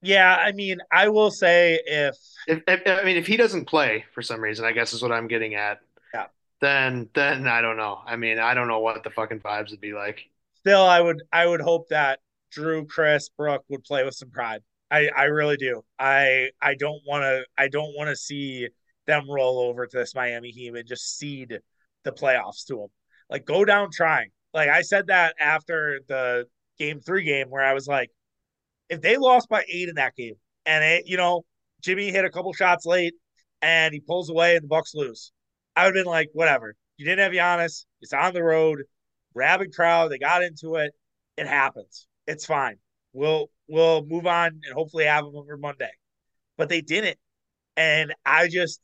[0.00, 4.04] yeah, I mean, I will say if, if, if I mean if he doesn't play
[4.14, 5.80] for some reason, I guess is what I'm getting at.
[6.12, 6.26] Yeah.
[6.60, 8.00] Then then I don't know.
[8.04, 10.28] I mean, I don't know what the fucking vibes would be like.
[10.60, 12.20] Still, I would I would hope that
[12.56, 14.62] Jrue, Khris, Brook would play with some pride.
[14.90, 15.82] I I really do.
[15.98, 18.68] I I don't want to I don't want to see
[19.06, 21.58] them roll over to this Miami Heat and just cede
[22.04, 22.88] the playoffs to them.
[23.30, 24.30] Like go down trying.
[24.52, 26.46] Like I said that after the
[26.78, 28.10] game three game where I was like,
[28.88, 30.34] if they lost by eight in that game,
[30.66, 31.44] and it, you know,
[31.82, 33.14] Jimmy hit a couple shots late
[33.62, 35.32] and he pulls away and the Bucks lose,
[35.74, 36.74] I would have been like, whatever.
[36.98, 37.86] You didn't have Giannis.
[38.00, 38.82] It's on the road,
[39.34, 40.10] rabid crowd.
[40.10, 40.92] They got into it.
[41.36, 42.06] It happens.
[42.26, 42.76] It's fine.
[43.12, 45.90] We'll we'll move on and hopefully have them over Monday.
[46.56, 47.18] But they didn't,
[47.76, 48.80] and I just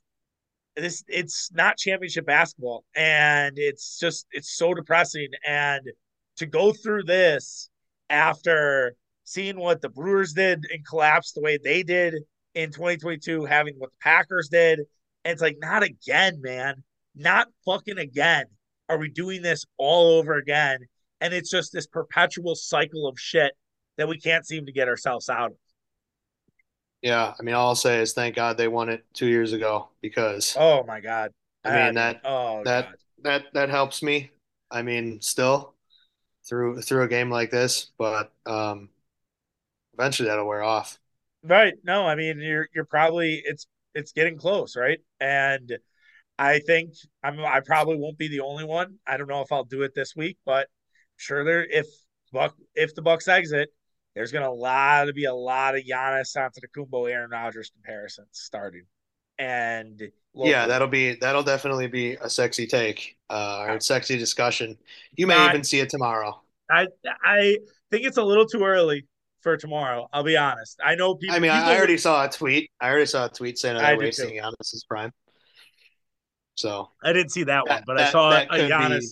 [0.77, 5.29] this it's not championship basketball, and it's just it's so depressing.
[5.47, 5.83] And
[6.37, 7.71] to go through this
[8.11, 12.15] after seeing what the Brewers did and collapse the way they did
[12.55, 14.81] in 2022, having what the Packers did.
[15.25, 16.83] And it's like, not again, man.
[17.15, 18.47] Not fucking again.
[18.89, 20.79] Are we doing this all over again?
[21.21, 23.53] And it's just this perpetual cycle of shit
[23.97, 25.57] that we can't seem to get ourselves out of.
[27.03, 29.89] Yeah, I mean, all I'll say is thank God they won it two years ago
[30.01, 30.57] because.
[30.59, 31.31] Oh my God!
[31.65, 32.95] I mean that oh that God.
[33.23, 34.31] that that helps me.
[34.71, 35.75] I mean, still
[36.49, 38.89] through through a game like this, but um,
[39.95, 40.99] eventually that'll wear off.
[41.45, 41.75] Right.
[41.85, 44.99] No, I mean you're you're probably it's it's getting close, right?
[45.21, 45.79] And
[46.39, 48.97] I think I'm I probably won't be the only one.
[49.07, 50.69] I don't know if I'll do it this week, but
[51.19, 51.87] sure there if
[52.33, 53.69] Buck if the Bucks exit,
[54.15, 58.85] there's gonna a lot to be a lot of Giannis Antetokounmpo, Aaron Rodgers comparisons starting,
[59.39, 60.01] and
[60.35, 64.79] yeah, that'll be that'll definitely be a sexy take uh, or a sexy discussion.
[65.17, 66.41] You may even see it tomorrow.
[66.71, 66.87] I
[67.23, 67.59] I
[67.91, 69.07] think it's a little too early
[69.41, 70.09] for tomorrow.
[70.13, 70.81] I'll be honest.
[70.85, 71.37] I know people.
[71.37, 72.71] I mean, people I already saw a tweet.
[72.81, 75.13] I already saw a tweet saying they're wasting Giannis's prime.
[76.55, 79.01] So I didn't see that, that one, but that, I saw a Giannis.
[79.01, 79.07] Be,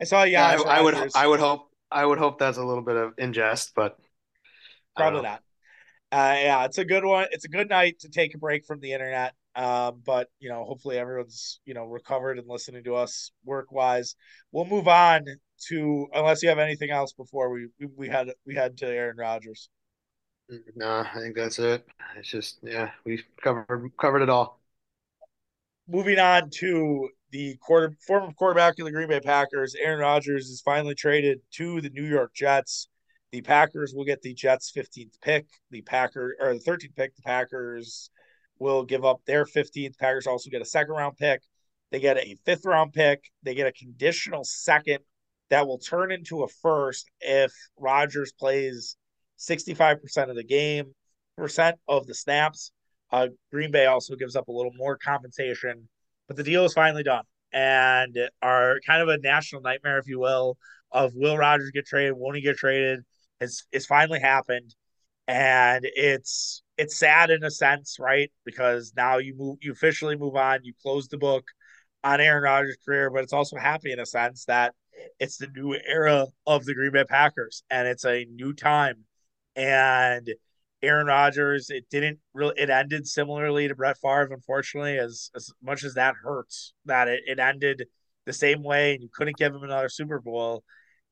[0.00, 0.24] I saw.
[0.24, 0.94] Yeah, I, I, would.
[1.14, 1.70] I would hope.
[1.90, 3.98] I would hope that's a little bit of ingest, but
[4.96, 5.42] probably not.
[6.12, 7.26] Uh, yeah, it's a good one.
[7.32, 9.34] It's a good night to take a break from the internet.
[9.56, 14.14] Um, but you know, hopefully everyone's you know recovered and listening to us work wise.
[14.52, 15.24] We'll move on
[15.68, 19.70] to unless you have anything else before we we had we had to Aaron Rodgers.
[20.76, 21.86] No, I think that's it.
[22.16, 24.60] It's just yeah, we covered covered it all.
[25.88, 30.60] Moving on to the quarter former quarterback of the Green Bay Packers, Aaron Rodgers is
[30.60, 32.88] finally traded to the New York Jets.
[33.32, 35.46] The Packers will get the Jets' 15th pick.
[35.70, 37.16] The Packer or the 13th pick.
[37.16, 38.10] The Packers
[38.58, 39.98] will give up their 15th.
[39.98, 41.42] Packers also get a second round pick.
[41.90, 43.24] They get a fifth round pick.
[43.42, 45.00] They get a conditional second
[45.50, 48.96] that will turn into a first if Rodgers plays
[49.38, 50.94] 65% of the game,
[51.36, 52.72] percent of the snaps.
[53.12, 55.88] Uh, Green Bay also gives up a little more compensation,
[56.28, 57.24] but the deal is finally done.
[57.52, 60.58] And our kind of a national nightmare, if you will,
[60.92, 62.14] of will Rodgers get traded?
[62.16, 63.00] Won't he get traded?
[63.40, 64.74] Has is finally happened.
[65.28, 68.30] and it's it's sad in a sense, right?
[68.44, 71.44] Because now you move, you officially move on, you close the book
[72.04, 74.74] on Aaron Rodgers' career, but it's also happy in a sense that
[75.20, 79.04] it's the new era of the Green Bay Packers and it's a new time.
[79.56, 80.28] And
[80.82, 85.84] Aaron Rodgers, it didn't really, it ended similarly to Brett Favre, unfortunately, as, as much
[85.84, 87.86] as that hurts, that it, it ended
[88.26, 90.62] the same way and you couldn't give him another Super Bowl.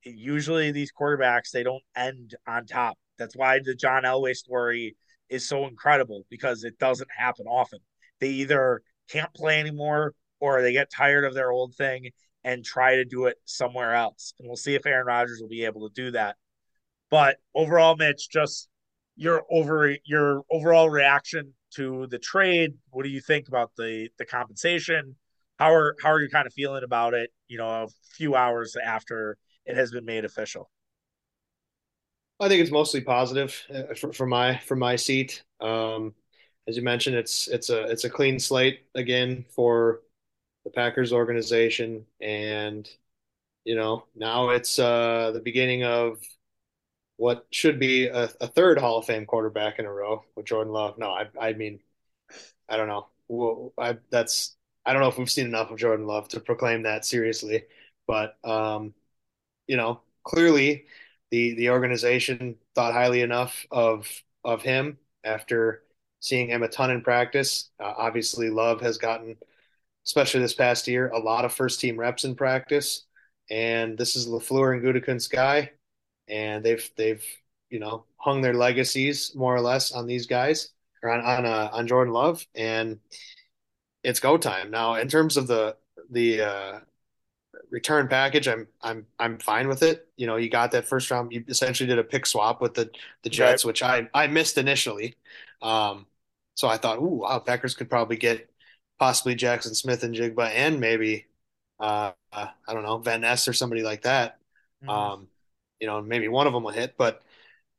[0.05, 2.99] Usually these quarterbacks, they don't end on top.
[3.19, 4.97] That's why the John Elway story
[5.31, 7.79] is so incredible because it doesn't happen often.
[8.21, 12.11] They either can't play anymore or they get tired of their old thing
[12.43, 14.35] and try to do it somewhere else.
[14.39, 16.37] And we'll see if Aaron Rodgers will be able to do that.
[17.11, 18.69] But overall, Mitch, just
[19.17, 22.75] your over your overall reaction to the trade.
[22.91, 25.17] What do you think about the the compensation?
[25.59, 27.31] How are how are you kind of feeling about it?
[27.49, 30.71] You know, a few hours after it has been made official.
[32.41, 35.45] I think it's mostly positive uh, for, for my for my seat.
[35.61, 36.15] Um,
[36.67, 40.01] as you mentioned, it's it's a it's a clean slate again for
[40.65, 42.89] the Packers organization, and
[43.65, 46.21] you know now it's uh, the beginning of
[47.17, 50.73] what should be a, a, third Hall of Fame quarterback in a row with Jordan
[50.73, 50.99] Love.
[50.99, 51.81] No, I I mean
[52.69, 53.09] I don't know.
[53.29, 56.83] Well, I that's I don't know if we've seen enough of Jordan Love to proclaim
[56.83, 57.65] that seriously,
[58.07, 58.95] but um,
[59.67, 60.87] you know clearly
[61.31, 64.09] the the organization thought highly enough of
[64.45, 65.83] of him after
[66.21, 67.71] seeing him a ton in practice.
[67.81, 69.37] Uh, obviously, Love has gotten,
[70.07, 73.05] especially this past year, a lot of first team reps in practice,
[73.51, 75.71] and this is Lafleur and Gutekunst guy,
[76.29, 77.25] and they've they've
[77.71, 80.71] you know hung their legacies more or less on these guys
[81.03, 82.99] or on on uh, on Jordan Love, and
[84.03, 84.95] it's go time now.
[84.95, 85.77] In terms of the
[86.11, 86.81] the uh,
[87.71, 90.09] return package, I'm I'm I'm fine with it.
[90.17, 91.33] You know, you got that first round.
[91.33, 92.91] You essentially did a pick swap with the
[93.23, 93.69] the Jets, right.
[93.69, 95.17] which I I missed initially.
[95.63, 96.07] Um,
[96.55, 98.49] so I thought, ooh, wow, Packers could probably get
[98.99, 101.27] possibly Jaxon Smith-Njigba, and maybe
[101.81, 104.39] uh, uh, I don't know Van Ness or somebody like that.
[104.85, 104.89] Mm.
[104.89, 105.29] Um,
[105.81, 107.23] you know, maybe one of them will hit, but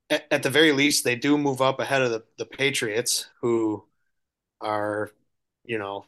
[0.10, 3.84] at, at the very least, they do move up ahead of the the Patriots, who
[4.62, 5.12] are
[5.64, 6.06] you know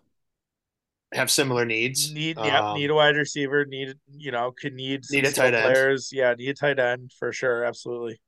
[1.13, 2.11] have similar needs.
[2.11, 3.65] Need yeah, um, need a wide receiver.
[3.65, 6.11] Need you know could need need a tight players.
[6.11, 6.19] End.
[6.19, 7.63] Yeah, need a tight end for sure.
[7.63, 8.19] Absolutely.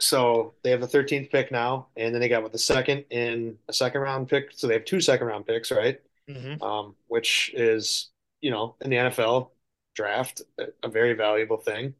[0.00, 3.56] So they have the 13th pick now, and then they got with the second in
[3.68, 4.50] a second round pick.
[4.52, 6.00] So they have two second round picks, right?
[6.28, 6.62] Mm-hmm.
[6.62, 9.50] Um, which is you know in the NFL
[9.94, 11.94] draft a, a very valuable thing,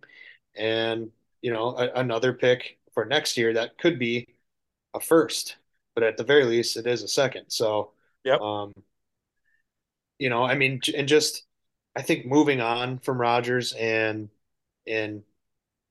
[0.56, 1.10] and
[1.40, 4.28] you know a, another pick for next year that could be
[4.94, 5.56] a first,
[5.94, 7.46] but at the very least it is a second.
[7.48, 7.92] So
[8.24, 8.40] yep.
[8.40, 8.72] Um,
[10.18, 11.44] you know, I mean, and just
[11.96, 14.28] I think moving on from Rodgers and
[14.86, 15.22] and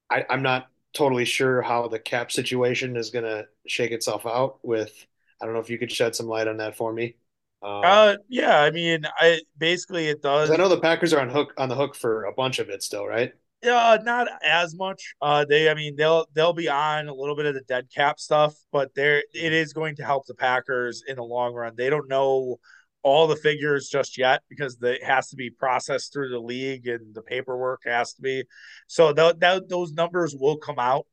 [0.09, 4.59] I, I'm not totally sure how the cap situation is going to shake itself out.
[4.63, 5.05] With
[5.41, 7.15] I don't know if you could shed some light on that for me.
[7.63, 10.49] Um, uh, yeah, I mean, I basically it does.
[10.49, 12.83] I know the Packers are on hook on the hook for a bunch of it
[12.83, 13.33] still, right?
[13.63, 15.13] Yeah, not as much.
[15.21, 18.19] Uh, they, I mean, they'll they'll be on a little bit of the dead cap
[18.19, 21.73] stuff, but there it is going to help the Packers in the long run.
[21.77, 22.59] They don't know
[23.03, 27.13] all the figures just yet because it has to be processed through the league and
[27.13, 28.43] the paperwork has to be.
[28.87, 31.05] So th- th- those numbers will come out.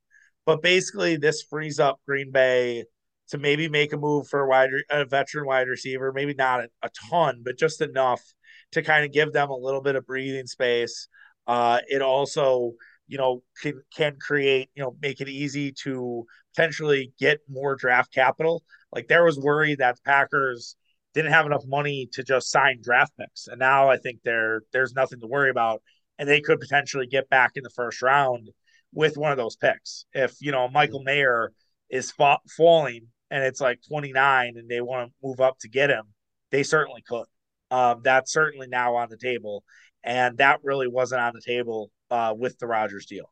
[0.47, 2.85] But basically, this frees up Green Bay
[3.29, 6.69] to maybe make a move for a wide a veteran wide receiver, maybe not a,
[6.83, 8.23] a ton, but just enough
[8.73, 11.09] to kind of give them a little bit of breathing space.
[11.49, 12.75] Uh, it also,
[13.09, 18.13] you know, can can create, you know, make it easy to potentially get more draft
[18.13, 18.63] capital.
[18.93, 20.77] Like there was worry that Packers
[21.15, 23.49] didn't have enough money to just sign draft picks.
[23.49, 25.83] And now I think there there's nothing to worry about.
[26.19, 28.51] And they could potentially get back in the first round
[28.93, 30.05] with one of those picks.
[30.13, 31.53] If, you know, Michael Mayer
[31.91, 35.91] is fa- falling and it's like 29 and they want to move up to get
[35.91, 36.05] him,
[36.51, 37.27] they certainly could.
[37.71, 39.63] Um, that's certainly now on the table.
[40.05, 43.31] And that really wasn't on the table uh, with the Rodgers deal.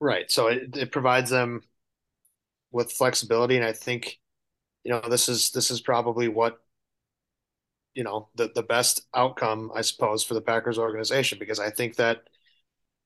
[0.00, 0.30] Right.
[0.30, 1.62] So it, it provides them
[2.72, 3.56] with flexibility.
[3.56, 4.18] And I think
[4.84, 6.60] you know, this is this is probably what
[7.94, 11.96] you know the the best outcome, I suppose, for the Packers organization because I think
[11.96, 12.24] that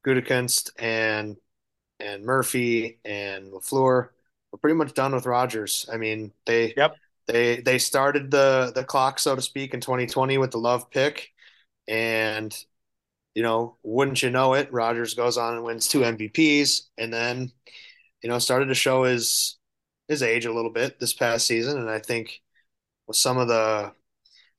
[0.05, 1.37] Gutekunst and
[2.01, 4.09] and Murphy and Lafleur
[4.51, 5.88] were pretty much done with Rodgers.
[5.92, 6.97] I mean, they yep.
[7.27, 11.31] they they started the the clock, so to speak, in 2020 with the Love pick,
[11.88, 12.55] and
[13.35, 17.53] you know, wouldn't you know it, Rodgers goes on and wins two MVPs, and then
[18.22, 19.57] you know started to show his
[20.09, 22.42] his age a little bit this past season, and I think
[23.07, 23.92] with some of the,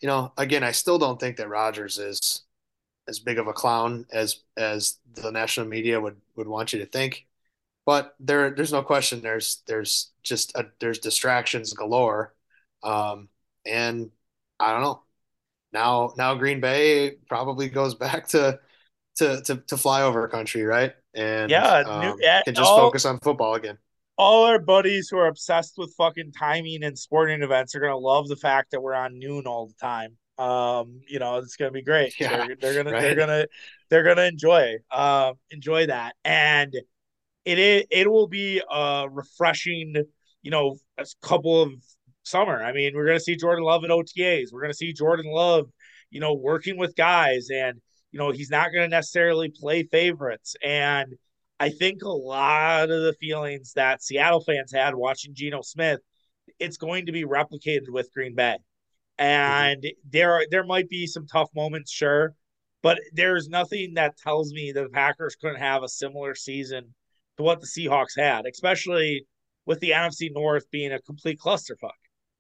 [0.02, 2.44] you know, again, I still don't think that Rodgers is
[3.08, 6.86] as big of a clown as as the national media would would want you to
[6.86, 7.28] think,
[7.86, 12.34] but there there's no question there's there's just a, there's distractions galore,
[12.84, 13.30] um,
[13.66, 14.12] and
[14.60, 15.04] I don't know.
[15.74, 18.60] Now now Green Bay probably goes back to
[19.18, 20.94] to to, to flyover country, right?
[21.16, 23.78] And Yeah, new, um, eh, can just all focus on football again.
[24.18, 28.28] all our buddies who are obsessed with fucking timing and sporting events are gonna love
[28.28, 30.18] the fact that we're on noon all the time.
[30.38, 32.16] Um, you know, it's gonna be great.
[32.20, 33.46] Yeah, They're they're gonna they're gonna
[33.90, 36.16] they're gonna enjoy um enjoy that.
[36.26, 36.74] And
[37.46, 39.96] it it, it will be a refreshing,
[40.44, 41.74] you know, a couple of
[42.24, 42.64] summer.
[42.64, 44.48] I mean, we're gonna see Jordan Love at OTAs.
[44.52, 45.70] We're gonna see Jordan Love,
[46.10, 47.80] you know, working with guys, and
[48.12, 50.56] you know, he's not gonna necessarily play favorites.
[50.64, 51.14] And
[51.60, 56.00] I think a lot of the feelings that Seattle fans had watching Geno Smith,
[56.60, 58.58] it's going to be replicated with Green Bay.
[59.20, 59.24] Mhm.
[59.26, 62.36] And there there might be some tough moments, sure,
[62.82, 66.94] but there's nothing that tells me that the Packers couldn't have a similar season
[67.38, 69.28] to what the Seahawks had, especially
[69.66, 71.92] with the NFC North being a complete clusterfuck.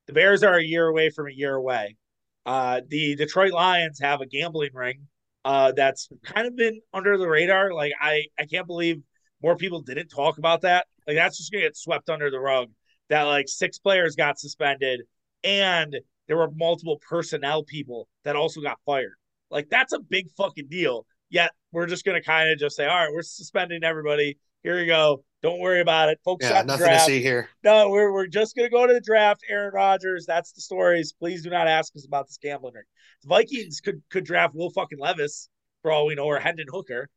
[0.09, 1.95] The Bears are a year away from a year away.
[2.43, 5.05] Uh, the Detroit Lions have a gambling ring
[5.45, 7.71] uh, that's kind of been under the radar.
[7.75, 9.03] Like I, I can't believe
[9.43, 10.87] more people didn't talk about that.
[11.05, 12.69] Like that's just gonna get swept under the rug.
[13.09, 15.01] That like six players got suspended
[15.43, 15.95] and
[16.27, 19.13] there were multiple personnel people that also got fired.
[19.51, 21.05] Like that's a big fucking deal.
[21.29, 24.39] Yet we're just gonna kind of just say, all right, we're suspending everybody.
[24.63, 25.23] Here you go.
[25.41, 26.19] Don't worry about it.
[26.23, 27.49] Focus Yeah, nothing to see here.
[27.63, 29.41] No, we're we're just gonna go to the draft.
[29.49, 30.25] Aaron Rodgers.
[30.25, 31.13] That's the stories.
[31.13, 32.83] Please do not ask us about this gambling ring.
[33.23, 35.49] The Vikings could could draft Will fucking Levis
[35.81, 37.07] for all we know, or Hendon Hooker,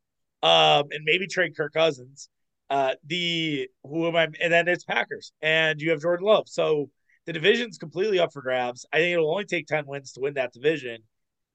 [0.43, 2.29] um, and maybe trade Kirk Cousins.
[2.71, 4.29] Uh, the who am I?
[4.41, 6.49] And then it's Packers, and you have Jordan Love.
[6.49, 6.91] So
[7.27, 8.87] the division's completely up for grabs.
[8.93, 10.99] I think it'll only take ten wins to win that division,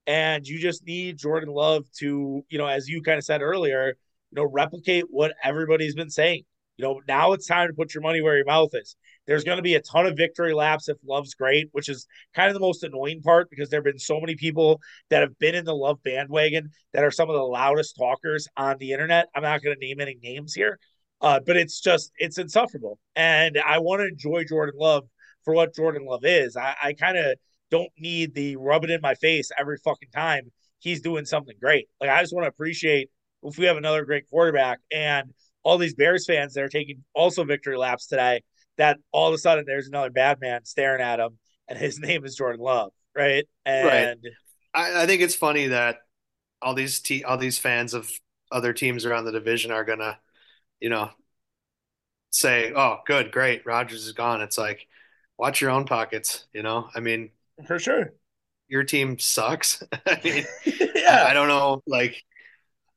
[0.06, 3.95] and you just need Jordan Love to, you know, as you kind of said earlier,
[4.32, 6.43] you know, replicate what everybody's been saying.
[6.78, 8.96] You know, now it's time to put your money where your mouth is.
[9.26, 12.48] There's going to be a ton of victory laps if Love's great, which is kind
[12.48, 15.56] of the most annoying part because there have been so many people that have been
[15.56, 19.28] in the Love bandwagon that are some of the loudest talkers on the internet.
[19.36, 20.80] I'm not going to name any names here,
[21.22, 23.00] uh, but it's just, it's insufferable.
[23.16, 25.06] And I want to enjoy Jordan Love
[25.44, 26.56] for what Jordan Love is.
[26.56, 27.38] I, I kind of
[27.72, 31.90] don't need the rub it in my face every fucking time he's doing something great.
[32.00, 33.10] Like, I just want to appreciate
[33.44, 35.34] if we have another great quarterback and
[35.67, 38.41] all these Bears fans that are taking also victory laps today,
[38.77, 42.23] that all of a sudden there's another bad man staring at him, and his name
[42.23, 43.45] is Jordan Love, right?
[43.65, 44.15] Right.
[44.73, 45.97] I, I think it's funny that
[46.62, 48.10] all these te all these fans of
[48.49, 50.17] other teams around the division are gonna,
[50.80, 51.10] you know,
[52.30, 54.88] say, "Oh, good, great, Rodgers is gone." It's like,
[55.38, 56.89] watch your own pockets, you know?
[56.95, 57.32] I mean,
[57.65, 58.13] for sure,
[58.69, 59.84] your team sucks.
[60.06, 62.23] I mean, I, I don't know, like,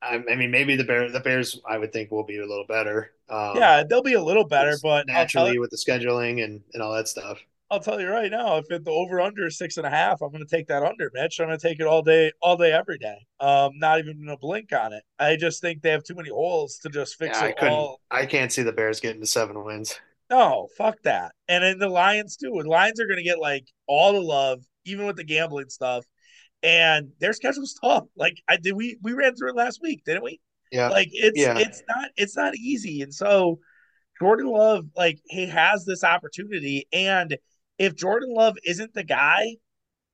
[0.03, 2.67] I, I mean, maybe the Bears, the Bears, I would think will be a little
[2.67, 6.83] better, um, yeah, they'll be a little better, but naturally with the scheduling and and
[6.83, 7.41] all that stuff.
[7.71, 10.21] I'll tell you right now, if it, the over under is six and a half,
[10.23, 11.39] I'm going to take that under, Mitch.
[11.39, 13.19] I'm going to take it all day, all day, every day.
[13.39, 15.05] Um, not even a blink on it.
[15.21, 17.73] I just think they have too many holes to just Yeah, fix it I couldn't,
[17.73, 18.01] all.
[18.11, 20.01] I can't see the Bears getting to seven wins.
[20.31, 21.33] No, fuck that.
[21.49, 22.59] And then the Lions too.
[22.63, 26.05] The Lions are going to get like all the love, even with the gambling stuff.
[26.63, 28.05] And their schedule's tough.
[28.17, 30.41] Like I did, we we ran through it last week, didn't we?
[30.71, 33.03] Yeah, Like it's yeah, it's not it's not easy.
[33.03, 33.59] And so
[34.21, 37.37] Jordan Love, like he has this opportunity, and
[37.79, 39.57] if Jordan Love isn't the guy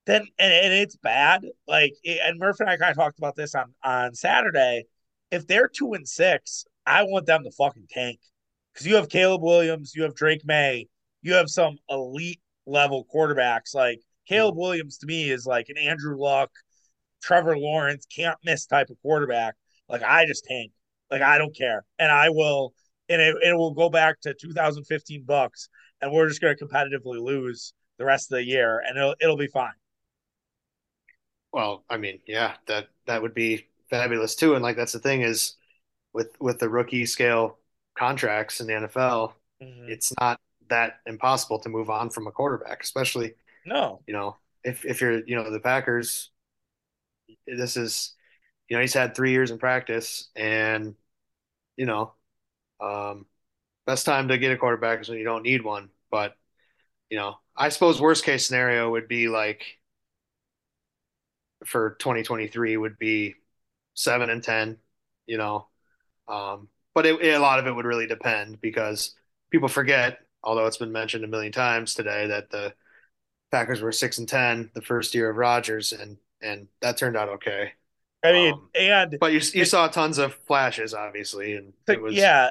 [0.06, 1.44] then and, and it's bad.
[1.66, 4.84] Like and Murph and I kind of talked about this on on Saturday.
[5.30, 8.20] If they're two and six, I want them to fucking tank
[8.72, 10.88] because you have Caleb Williams, you have Drake Maye,
[11.22, 13.74] you have some elite level quarterbacks.
[13.74, 16.50] Like Caleb Williams to me is like an Andrew Luck,
[17.22, 19.54] Trevor Lawrence, can't miss type of quarterback.
[19.88, 20.72] Like I just tank.
[21.10, 22.74] Like I don't care, and I will,
[23.08, 25.68] and it, it will go back to 2015 Bucks,
[26.00, 29.36] and we're just going to competitively lose the rest of the year, and it'll it'll
[29.36, 29.72] be fine.
[31.52, 34.54] Well, I mean, yeah, that that would be fabulous too.
[34.54, 35.56] And like that's the thing is
[36.12, 37.58] with with the rookie scale
[37.96, 39.92] contracts in the NFL, Mm-hmm.
[39.92, 43.34] it's not that impossible to move on from a quarterback, especially,
[43.66, 46.30] No, you know, if if you're, you know, the Packers,
[47.46, 48.14] this is,
[48.68, 50.94] you know, he's had three years in practice and,
[51.76, 52.14] you know,
[52.80, 53.26] um,
[53.86, 55.90] best time to get a quarterback is when you don't need one.
[56.10, 56.36] But,
[57.10, 59.64] you know, I suppose worst case scenario would be like
[61.64, 63.34] for 2023 would be
[63.94, 64.78] seven and 10,
[65.26, 65.68] you know,
[66.28, 69.16] Um, but it, it- a lot of it would really depend because
[69.50, 72.74] people forget, although it's been mentioned a million times today, that the
[73.50, 77.28] Packers were six and ten the first year of Rodgers, and and that turned out
[77.28, 77.72] okay.
[78.22, 82.00] I mean, Um, and but you you it, saw tons of flashes, obviously, and it
[82.00, 82.50] was yeah,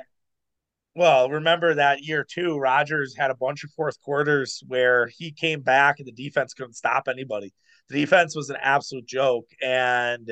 [0.95, 5.61] Well, remember that year too, Rodgers had a bunch of fourth quarters where he came
[5.61, 7.53] back and the defense couldn't stop anybody.
[7.89, 9.47] The defense was an absolute joke.
[9.61, 10.29] And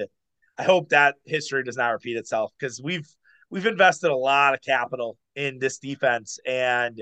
[0.57, 3.07] I hope that history does not repeat itself because we've
[3.49, 6.39] we've invested a lot of capital in this defense.
[6.45, 7.01] And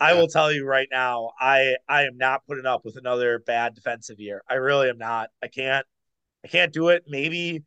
[0.00, 0.20] I Yeah.
[0.20, 4.18] will tell you right now, I I am not putting up with another bad defensive
[4.20, 4.42] year.
[4.48, 5.30] I really am not.
[5.42, 5.86] I can't
[6.44, 7.04] I can't do it.
[7.08, 7.64] Maybe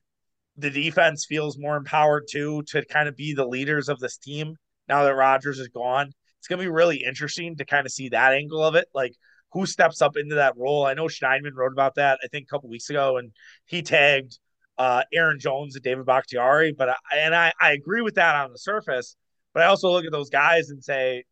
[0.57, 4.55] the defense feels more empowered too to kind of be the leaders of this team
[4.87, 6.11] now that Rodgers is gone.
[6.39, 8.87] It's going to be really interesting to kind of see that angle of it.
[8.93, 9.13] Like
[9.53, 10.85] who steps up into that role.
[10.85, 13.31] I know Steinman wrote about that, I think, a couple weeks ago, and
[13.65, 14.39] he tagged
[14.77, 16.73] uh, Aaron Jones and David Bakhtiari.
[16.73, 19.15] But I, and I, I agree with that on the surface.
[19.53, 21.23] But I also look at those guys and say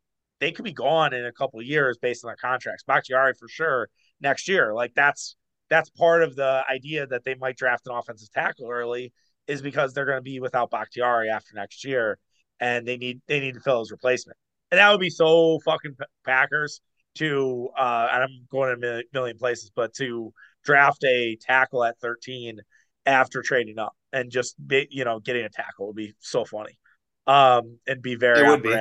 [0.42, 2.84] they could be gone in a couple of years based on their contracts.
[2.84, 3.90] Bakhtiari for sure
[4.20, 4.74] next year.
[4.74, 5.38] Like that's
[5.70, 9.14] that's part of the idea that they might draft an offensive tackle early
[9.48, 12.18] is because they're going to be without Bakhtiari after next year,
[12.60, 14.38] and they need they need to fill his replacement.
[14.72, 16.82] And that would be so fucking Packers
[17.16, 20.34] to uh, and I'm going in a million, places, but to
[20.66, 22.60] draft a tackle at 13
[23.06, 26.80] after trading up and just be, you know getting a tackle would be so funny,
[27.28, 28.74] um, and be very It on would be.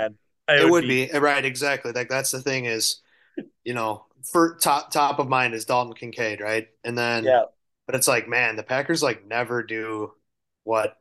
[0.57, 0.69] Brand.
[0.69, 1.11] It, would be.
[1.13, 1.93] right, exactly.
[1.93, 3.01] Like that's the thing is,
[3.65, 6.69] you know, for top top of mind is Dalton Kincaid, right?
[6.85, 7.45] And then, yeah,
[7.87, 10.13] but it's like, man, the Packers like never do
[10.65, 10.97] what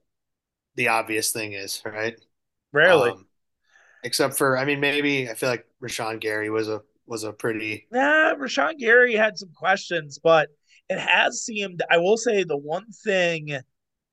[0.76, 2.16] the obvious thing is, right?
[2.72, 3.12] rarely.
[3.12, 3.26] Um,
[4.04, 7.88] except for, I mean, maybe I feel like Rashan Gary was a was a pretty
[7.92, 10.50] Nah, Rashan Gary had some questions, but
[10.90, 13.60] it has seemed, I will say, the one thing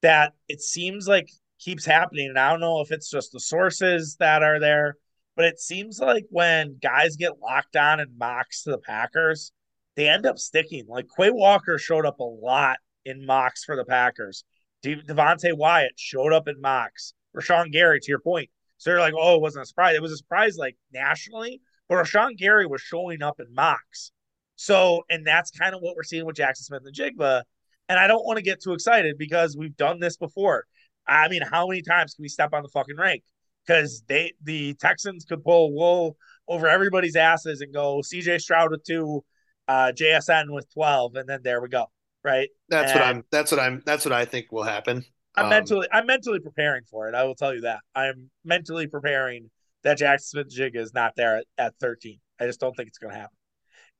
[0.03, 4.17] that it seems like keeps happening, and I don't know if it's just the sources
[4.21, 4.97] that are there,
[5.37, 9.53] but it seems like when guys get locked on and mocks to the Packers,
[9.95, 10.87] they end up sticking.
[10.89, 14.45] Like Quay Walker showed up a lot in mocks for the Packers.
[14.83, 17.13] De- Devonte Wyatt showed up in mocks.
[17.37, 18.51] Rashan Gary, to your point.
[18.79, 19.95] So you're like, oh, it wasn't a surprise.
[19.95, 24.13] It was a surprise like nationally, but Rashan Gary was showing up in mocks.
[24.57, 27.43] So, and that's kind of what we're seeing with Jaxon Smith-Njigba.
[27.89, 30.65] And I don't want to get too excited because we've done this before.
[31.07, 33.23] I mean, how many times can we step on the fucking rank?
[33.67, 36.17] Because they the Texans could pull wool
[36.49, 39.25] over everybody's asses and go CJ Stroud with two,
[39.69, 41.87] uh, JSN with twelve, and then there we go,
[42.23, 42.49] right?
[42.69, 45.05] that's what I'm that's what I'm that's what I think will happen.
[45.37, 47.15] I'm Um, mentally I'm mentally preparing for it.
[47.15, 47.81] I will tell you that.
[47.95, 49.51] I'm mentally preparing
[49.83, 52.19] that Jaxon Smith Jig is not there at, at 13.
[52.41, 53.37] I just don't think it's going to happen.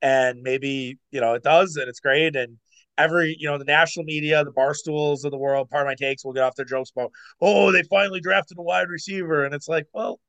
[0.01, 2.35] And maybe, you know, it does and it's great.
[2.35, 2.57] And
[2.97, 5.95] every, you know, the national media, the bar stools of the world, part of my
[5.95, 9.45] takes will get off their jokes about, oh, they finally drafted a wide receiver.
[9.45, 10.19] And it's like, well,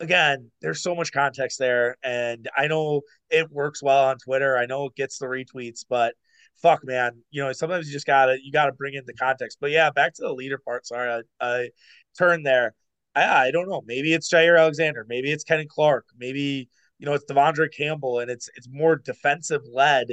[0.00, 1.96] again, there's so much context there.
[2.02, 4.56] And I know it works well on Twitter.
[4.56, 6.14] I know it gets the retweets, but
[6.60, 9.58] fuck man, you know, sometimes you just gotta you gotta bring in the context.
[9.60, 10.86] But yeah, back to the leader part.
[10.86, 11.70] Sorry, I, I
[12.18, 12.74] turned there.
[13.14, 13.82] I, I don't know.
[13.86, 15.04] Maybe it's Jaire Alexander.
[15.08, 16.06] Maybe it's Kenny Clark.
[16.16, 16.68] Maybe
[16.98, 20.08] you know it's De'Vondre Campbell, and it's it's more defensive led.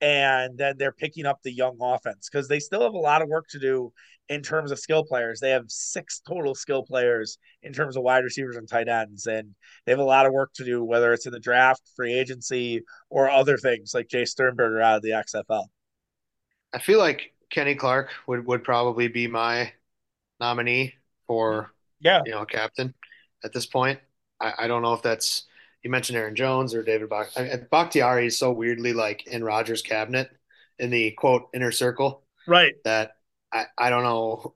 [0.00, 3.28] And then they're picking up the young offense because they still have a lot of
[3.28, 3.92] work to do
[4.28, 5.40] in terms of skill players.
[5.40, 9.54] They have six total skill players in terms of wide receivers and tight ends, and
[9.84, 12.82] they have a lot of work to do, whether it's in the draft, free agency,
[13.10, 15.68] or other things like Jace Sternberger out of the XFL.
[16.72, 19.72] I feel like Kenny Clark would would probably be my
[20.40, 20.96] nominee
[21.28, 22.94] for Yeah, you know captain
[23.44, 24.00] at this point.
[24.40, 25.47] I, I don't know if that's
[25.88, 29.42] you mentioned Aaron Jones or David Bak I mean, Bakhtiari is so weirdly like in
[29.42, 30.30] Rodgers' cabinet
[30.78, 32.74] in the quote inner circle right.
[32.84, 33.12] that
[33.50, 34.54] I, I don't know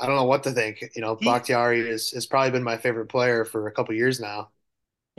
[0.00, 0.82] I don't know what to think.
[0.96, 4.18] You know, He Bakhtiari is has probably been my favorite player for a couple years
[4.18, 4.48] now,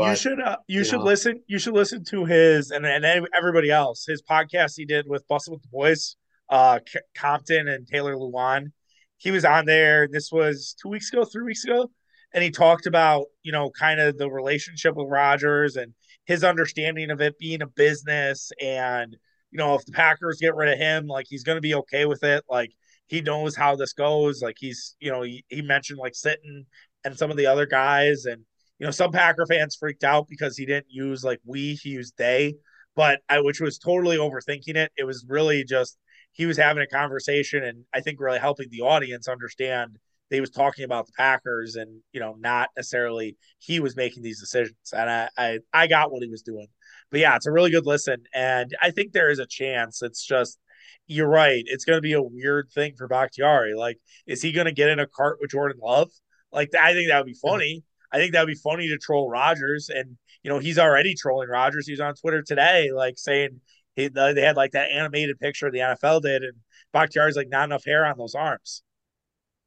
[0.09, 3.05] You should uh, you you should know, listen you should listen to his and and
[3.37, 6.15] everybody else his podcast he did with Bussin' with the Boys,
[6.49, 8.71] uh, C- Compton and Taylor Lewan.
[9.17, 10.07] He was on there.
[10.07, 11.91] This was two weeks ago, three weeks ago,
[12.33, 15.93] and he talked about you know kind of the relationship with Rodgers and
[16.25, 19.15] his understanding of it being a business and
[19.51, 22.05] you know if the Packers get rid of him, like he's going to be okay
[22.05, 22.43] with it.
[22.49, 22.71] Like
[23.07, 24.41] he knows how this goes.
[24.41, 26.65] Like he's you know he, he mentioned like sitting
[27.03, 28.43] and some of the other guys and
[28.81, 32.17] you know, some Packer fans freaked out because he didn't use like we, he used
[32.17, 32.55] they,
[32.95, 34.91] but I, which was totally overthinking it.
[34.97, 35.99] It was really just
[36.31, 39.99] he was having a conversation and I think really helping the audience understand
[40.35, 44.39] he was talking about the Packers and, you know, not necessarily he was making these
[44.39, 44.75] decisions.
[44.93, 46.67] And I, I, I got what he was doing.
[47.09, 48.23] But yeah, it's a really good listen.
[48.33, 50.01] And I think there is a chance.
[50.01, 50.59] It's just,
[51.07, 51.63] you're right.
[51.65, 53.73] It's going to be a weird thing for Bakhtiari.
[53.73, 56.09] Like, is he going to get in a cart with Jordan Love?
[56.51, 59.29] Like, I think that would be funny I think that would be funny to troll
[59.29, 61.87] Rodgers, and you know he's already trolling Rodgers.
[61.87, 63.61] He's on Twitter today, like saying
[63.95, 66.57] he, they had like that animated picture the NFL did, and
[66.93, 68.83] Bakhtiari's like not enough hair on those arms.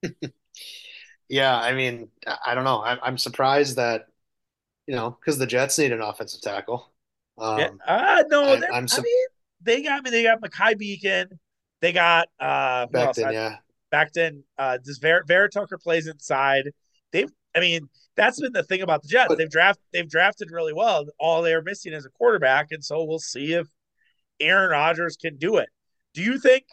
[1.28, 2.08] yeah, I mean,
[2.44, 2.78] I don't know.
[2.78, 4.06] I, I'm surprised that
[4.86, 6.92] you know, because the Jets need an offensive tackle.
[7.38, 7.44] Yeah.
[7.46, 9.26] Um, Uh no, I, they're I'm I mean,
[9.62, 11.38] they got I mean they got Mekhi Becton.
[11.80, 12.86] They got uh?
[12.86, 13.56] Becton, yeah.
[13.92, 14.42] Becton.
[14.58, 16.70] Uh does Ver Vera Tucker plays inside.
[17.12, 19.28] They've I mean, that's been the thing about the Jets.
[19.28, 21.06] But They've draft they've drafted really well.
[21.18, 23.66] All they're missing is a quarterback, and so we'll see if
[24.40, 25.68] Aaron Rodgers can do it.
[26.12, 26.64] Do you think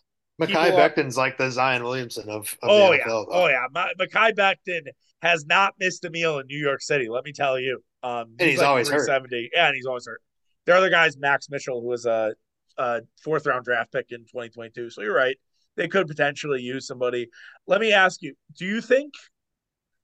[0.48, 3.66] Mekhi are Becton's like the Zion Williamson of, of the Oh yeah, NFL, oh yeah.
[3.72, 4.82] Ma- Mekhi Becton
[5.22, 7.08] has not missed a meal in New York City.
[7.10, 7.82] Let me tell you.
[8.04, 9.06] Um, And he's he's like always hurt.
[9.06, 9.50] seventy.
[9.54, 10.22] Yeah, and he's always hurt.
[10.66, 12.34] The other guy's Max Mitchell, who was a,
[12.78, 14.90] a fourth round draft pick in twenty twenty two.
[14.90, 15.38] So you're right.
[15.78, 17.28] They could potentially use somebody.
[17.68, 19.14] Let me ask you: Do you think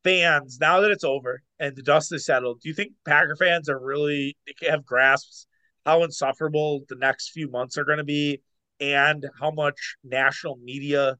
[0.04, 3.68] fans, now that it's over and the dust is settled, do you think Packer fans
[3.70, 5.48] are really have grasps
[5.86, 8.42] how insufferable the next few months are going to be,
[8.80, 11.18] and how much national media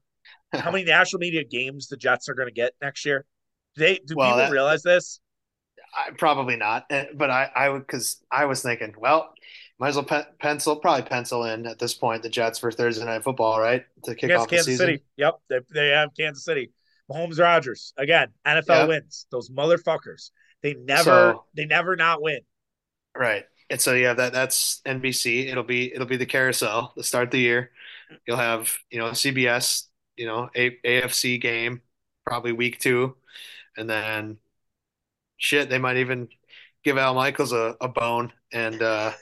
[0.58, 3.26] how many national media games the Jets are going to get next year?
[3.76, 5.20] Do they do Well, people that realize this?
[5.96, 9.32] I, probably not, Eh, but I I would because I was thinking, well,
[9.78, 13.04] might as well pe pencil probably pencil in at this point the Jets for Thursday
[13.04, 14.76] Night Football, right, to kick Against off the Kansas season.
[14.76, 15.02] City.
[15.16, 16.72] Yep, they, they have Kansas City.
[17.10, 18.28] Mahomes Rodgers again.
[18.44, 18.86] NFL Yep.
[18.86, 19.26] wins.
[19.30, 20.30] Those motherfuckers.
[20.62, 22.40] They never So they never not win.
[23.16, 25.48] right, and so yeah, that that's NBC.
[25.48, 27.70] It'll be it'll be the carousel to start the year.
[28.26, 31.82] You'll have you know CBS, you know A AFC game
[32.26, 33.16] probably week two,
[33.76, 34.38] and then
[35.36, 36.28] shit, they might even
[36.84, 39.12] give Al Michaels a, a bone and uh,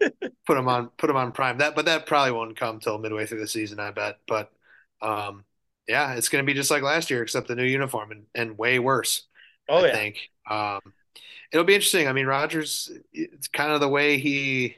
[0.46, 1.58] put him on put him on prime.
[1.58, 4.18] That but that probably won't come till midway through the season, I bet.
[4.26, 4.52] But
[5.00, 5.44] um,
[5.88, 8.58] yeah, it's going to be just like last year, except the new uniform and, and
[8.58, 9.24] way worse,
[9.68, 9.96] Oh I yeah.
[9.96, 10.18] think.
[10.50, 10.80] Um,
[11.52, 12.08] it'll be interesting.
[12.08, 14.76] I mean, Rodgers, it's kind of the way he,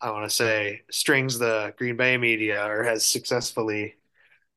[0.00, 3.94] I want to say, strings the Green Bay media or has successfully,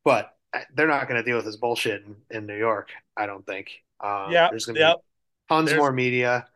[0.03, 0.35] but
[0.73, 3.83] they're not going to deal with this bullshit in, in New York, I don't think.
[3.99, 4.51] Um, Yep.
[4.51, 5.01] there's going to be
[5.49, 6.47] tons There's more media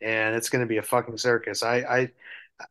[0.00, 1.62] and it's going to be a fucking circus.
[1.62, 2.10] I, I,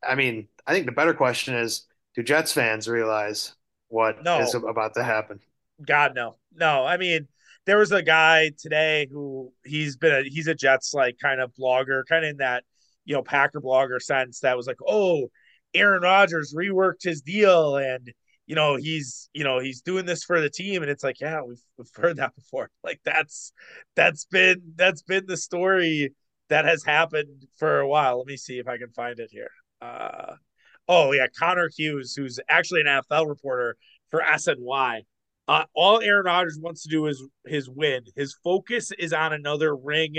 [0.08, 3.56] I mean, I think the better question is, do Jets fans realize
[3.90, 4.68] what is no.
[4.68, 5.40] about to happen?
[5.84, 6.36] God no.
[6.56, 6.86] No.
[6.86, 7.28] I mean,
[7.66, 11.54] there was a guy today who he's been a he's a Jets like kind of
[11.60, 12.64] blogger, kind of in that,
[13.06, 15.28] you know, Packer blogger sense that was like, oh,
[15.74, 18.12] Aaron Rodgers reworked his deal and
[18.46, 20.82] you know, he's you know, he's doing this for the team.
[20.82, 22.70] And it's like, yeah, we've we've heard that before.
[22.84, 23.54] Like that's
[23.96, 26.14] that's been that's been the story
[26.50, 28.18] that has happened for a while.
[28.18, 29.50] Let me see if I can find it here.
[29.82, 30.36] Uh
[30.90, 33.78] oh yeah, Connor Hughes, who's actually an NFL reporter
[34.12, 35.04] for SNY
[35.48, 38.04] uh, all Aaron Rodgers wants to do is his win.
[38.16, 40.16] His focus is on another ring,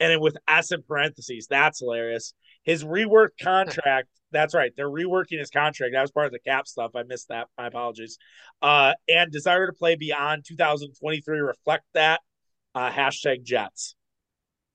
[0.00, 1.46] and with S in parentheses.
[1.48, 2.34] That's hilarious.
[2.64, 4.08] His rework contract.
[4.30, 4.72] That's right.
[4.76, 5.94] They're reworking his contract.
[5.94, 6.92] That was part of the cap stuff.
[6.94, 7.48] I missed that.
[7.56, 8.18] My apologies.
[8.60, 12.20] Uh, and desire to play beyond 2023 reflect that.
[12.74, 13.94] Uh, hashtag Jets.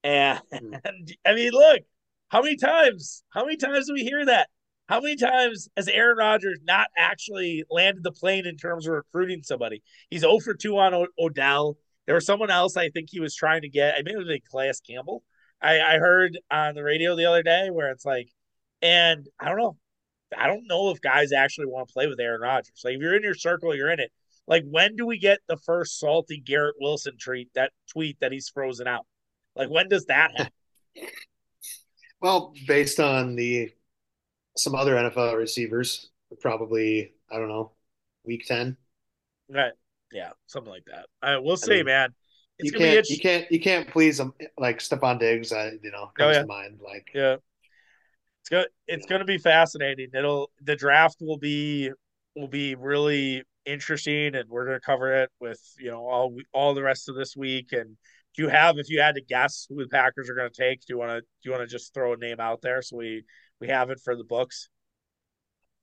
[0.02, 0.74] And Hmm.
[1.24, 1.80] I mean, look,
[2.28, 3.22] how many times?
[3.30, 4.48] How many times do we hear that?
[4.88, 9.42] How many times has Aaron Rodgers not actually landed the plane in terms of recruiting
[9.42, 9.82] somebody?
[10.10, 11.78] He's 0 for 2 on o- Odell.
[12.06, 13.94] There was someone else I think he was trying to get.
[13.94, 15.22] I mean, it was like Calais Campbell.
[15.62, 18.28] I, I heard on the radio the other day where it's like,
[18.82, 19.76] and I don't know.
[20.36, 22.82] I don't know if guys actually want to play with Aaron Rodgers.
[22.84, 24.12] Like, if you're in your circle, you're in it.
[24.46, 28.50] Like, when do we get the first salty Garrett Wilson treat that tweet that he's
[28.50, 29.06] frozen out?
[29.56, 30.52] Like, when does that happen?
[32.20, 33.74] Well, based on the
[34.56, 37.72] some other NFL receivers, probably I don't know,
[38.24, 38.76] week ten.
[39.48, 39.72] Right.
[40.12, 41.06] Yeah, something like that.
[41.22, 42.14] I we'll I see, mean, man.
[42.58, 45.52] It's you can't you can't you can't please them like Stefon Diggs.
[45.52, 46.78] I, you know, Oh comes yeah, to mind.
[46.82, 47.36] Like yeah.
[48.40, 50.10] It's gonna it's gonna be fascinating.
[50.14, 51.90] It'll the draft will be
[52.36, 56.82] will be really interesting, and we're gonna cover it with you know all all the
[56.82, 57.72] rest of this week.
[57.72, 57.96] And
[58.36, 60.80] do you have if you had to guess who the Packers are gonna take?
[60.80, 62.96] Do you want to do you want to just throw a name out there so
[62.98, 63.24] we
[63.66, 64.68] we have it for the books?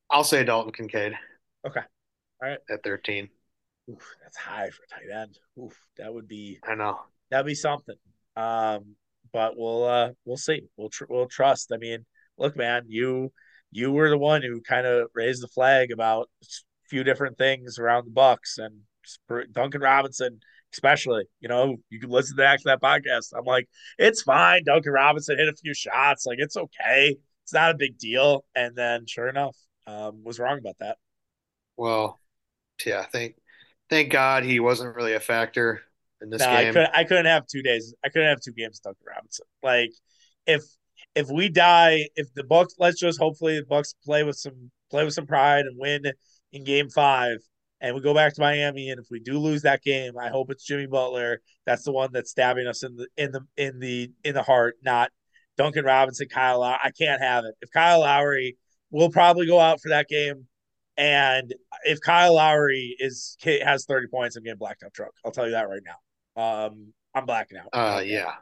[0.09, 1.13] I'll say Dalton Kincaid
[1.65, 1.79] Okay.
[2.41, 2.59] All right.
[2.69, 3.29] at thirteen.
[3.89, 5.37] Oof, that's high for tight end.
[5.59, 6.99] Oof, that would be I know.
[7.29, 7.95] that'd be something.
[8.35, 8.95] Um,
[9.33, 10.63] but we'll uh we'll see.
[10.77, 11.71] We'll tr- we'll trust.
[11.73, 12.05] I mean,
[12.37, 13.31] look, man, you
[13.71, 16.47] you were the one who kind of raised the flag about a
[16.89, 18.81] few different things around the Bucks and
[19.53, 20.39] Duncan Robinson,
[20.73, 21.23] especially.
[21.39, 23.31] You know, you can listen to that, that podcast.
[23.37, 24.63] I'm like, it's fine.
[24.65, 26.25] Duncan Robinson hit a few shots.
[26.25, 27.15] Like, it's okay.
[27.43, 28.45] It's not a big deal.
[28.55, 29.55] And then, sure enough,
[29.87, 30.97] um, was wrong about that.
[31.77, 32.19] Well,
[32.85, 33.05] yeah.
[33.11, 33.35] Thank
[33.89, 35.81] thank God he wasn't really a factor
[36.21, 36.73] in this No, I game.
[36.73, 36.91] couldn't.
[36.93, 37.93] I couldn't have two days.
[38.03, 38.79] I couldn't have two games.
[38.79, 39.45] with Duncan Robinson.
[39.63, 39.91] Like
[40.45, 40.63] if
[41.15, 45.03] if we die, if the Bucks, let's just hopefully the Bucks play with some play
[45.03, 46.03] with some pride and win
[46.53, 47.37] in Game Five,
[47.81, 48.89] and we go back to Miami.
[48.89, 51.41] And if we do lose that game, I hope it's Jimmy Butler.
[51.65, 54.75] That's the one that's stabbing us in the in the in the in the heart,
[54.83, 55.11] not
[55.57, 56.79] Duncan Robinson, Kyle Lowry.
[56.83, 57.55] I can't have it.
[57.61, 58.57] If Kyle Lowry
[58.89, 60.47] will probably go out for that game,
[60.97, 65.13] and if Kyle Lowry is has 30 points, I'm getting blacked out truck.
[65.25, 66.41] I'll tell you that right now.
[66.41, 67.69] Um, I'm blacking out.
[67.73, 68.33] Uh, yeah.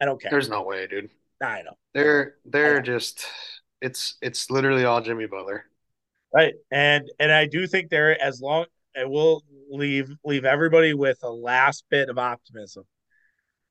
[0.00, 0.30] I don't care.
[0.30, 1.10] There's no way, dude.
[1.42, 1.74] I know.
[1.94, 3.26] They're they're just
[3.80, 5.64] it's it's literally all Jimmy Butler.
[6.32, 6.54] Right.
[6.70, 11.30] And and I do think they're as long it will leave leave everybody with a
[11.30, 12.84] last bit of optimism.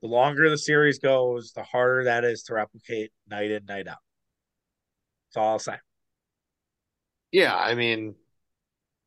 [0.02, 3.98] The longer the series goes, the harder that is to replicate night in, night out.
[5.30, 5.76] That's all I'll say.
[7.32, 8.16] Yeah, I mean,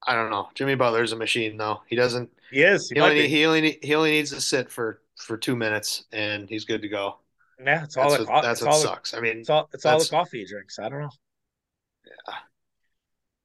[0.06, 0.48] I don't know.
[0.54, 1.82] Jimmy Butler's a machine, though.
[1.86, 2.30] He doesn't.
[2.50, 2.88] He is.
[2.88, 6.48] He, he only he only he only needs to sit for for two minutes, and
[6.48, 7.18] he's good to go.
[7.62, 9.10] Yeah, it's all that's the, what, that's what all sucks.
[9.12, 10.78] The, I mean, it's all it's all the coffee he drinks.
[10.78, 11.10] I don't know.
[12.06, 12.34] Yeah,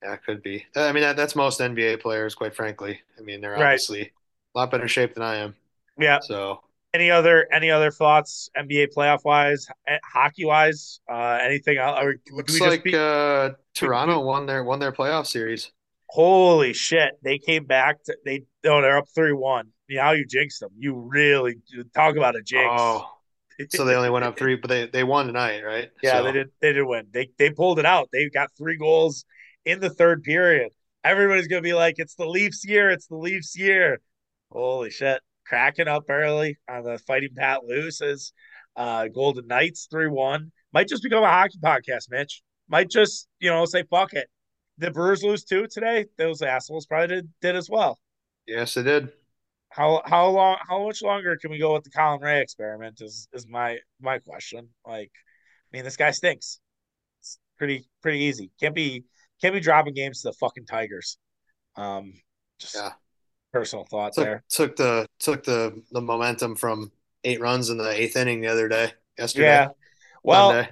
[0.04, 0.66] yeah, it could be.
[0.76, 3.00] Uh, I mean, that, that's most NBA players, quite frankly.
[3.18, 4.12] I mean, they're obviously
[4.56, 5.56] a lot better shape than I am.
[5.98, 6.20] Yeah.
[6.22, 6.62] So,
[6.94, 11.00] any other any other thoughts NBA playoff wise, eh, hockey wise?
[11.12, 11.78] Uh, anything?
[12.32, 15.72] Looks like be, uh, Toronto won their won their playoff series.
[16.08, 17.14] Holy shit!
[17.24, 18.04] They came back.
[18.06, 19.70] To, they oh, they're up three one.
[19.90, 20.72] Now you jinxed them.
[20.78, 21.58] You really
[21.94, 22.68] talk about a jinx.
[22.78, 23.08] Oh
[23.70, 25.90] so they only went up three, but they they won tonight, right?
[26.02, 26.24] Yeah, so.
[26.24, 26.50] they did.
[26.62, 27.08] They did win.
[27.12, 28.10] They they pulled it out.
[28.12, 29.26] They got three goals
[29.66, 30.72] in the third period.
[31.04, 32.90] Everybody's gonna be like, "It's the Leafs' year.
[32.90, 34.00] It's the Leafs' year."
[34.52, 35.22] Holy shit!
[35.50, 38.34] Cracking up early on the Fighting Pat loses.
[38.76, 40.52] Uh, Golden Knights three one.
[40.72, 42.44] Might just become a hockey podcast, Mitch.
[42.70, 44.28] Might just you know say fuck it.
[44.78, 46.06] The Brewers lose too today.
[46.20, 48.00] Those assholes probably did, did as well.
[48.46, 49.10] Yes, they did.
[49.72, 53.28] How how long how much longer can we go with the Colin Rea experiment is
[53.34, 54.70] is my my question.
[54.86, 55.12] Like,
[55.74, 56.60] I mean, this guy stinks.
[57.22, 58.52] It's pretty pretty easy.
[58.60, 59.04] Can't be
[59.42, 61.18] can't be dropping games to the fucking Tigers.
[61.76, 62.14] Um,
[62.60, 62.92] just yeah.
[63.52, 64.44] Personal thought took, there.
[64.50, 66.92] Took the took the the momentum from
[67.24, 68.92] eight runs in the eighth inning the other day.
[69.18, 69.46] Yesterday.
[69.46, 69.68] Yeah.
[70.24, 70.70] Well, Monday.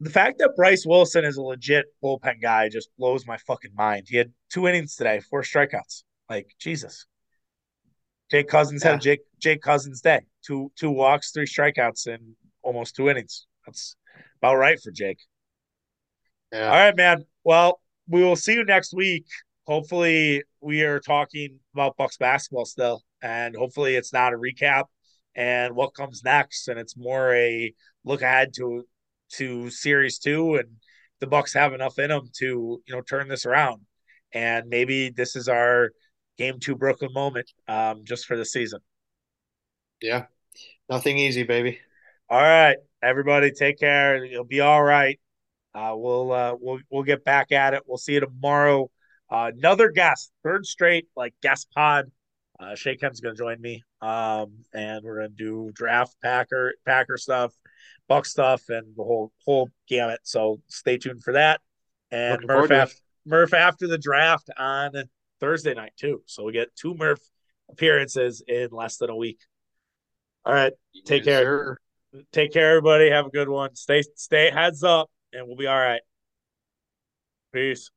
[0.00, 4.06] the fact that Bryce Wilson is a legit bullpen guy just blows my fucking mind.
[4.08, 6.02] He had two innings today, four strikeouts.
[6.28, 7.06] Like Jesus.
[8.30, 8.92] Jake Cousins yeah.
[8.92, 10.20] had a Jake Jake Cousins day.
[10.44, 13.46] Two two walks, three strikeouts, in almost two innings.
[13.66, 13.96] That's
[14.40, 15.18] about right for Jake.
[16.52, 16.66] Yeah.
[16.66, 17.24] All right, man.
[17.44, 19.26] Well, we will see you next week.
[19.66, 24.84] Hopefully, we are talking about Bucks basketball still, and hopefully, it's not a recap
[25.34, 27.72] and what comes next, and it's more a
[28.04, 28.84] look ahead to
[29.32, 30.68] to series two, and
[31.20, 33.80] the Bucks have enough in them to you know turn this around,
[34.32, 35.90] and maybe this is our
[36.38, 38.80] game two Brooklyn moment um, just for the season.
[40.00, 40.26] Yeah.
[40.88, 41.78] Nothing easy, baby.
[42.28, 42.76] All right.
[43.02, 44.24] Everybody take care.
[44.24, 45.18] You'll be all right.
[45.74, 47.82] Uh, we'll uh, we'll we'll get back at it.
[47.86, 48.90] We'll see you tomorrow.
[49.34, 52.08] Uh, another guest, third straight like guest pod.
[52.60, 57.52] Uh, Shay Ken's gonna join me, um, and we're gonna do draft Packer Packer stuff,
[58.06, 60.20] Buck stuff, and the whole whole gamut.
[60.22, 61.60] So stay tuned for that.
[62.12, 64.92] And Murph after, Murph after the draft on
[65.40, 66.22] Thursday night too.
[66.26, 67.18] So we get two Murph
[67.68, 69.40] appearances in less than a week.
[70.44, 70.74] All right.
[71.06, 71.78] Take yes, care.
[72.12, 72.22] Sir.
[72.30, 73.10] Take care, everybody.
[73.10, 73.74] Have a good one.
[73.74, 76.02] Stay stay heads up and we'll be all right.
[77.52, 77.90] Peace.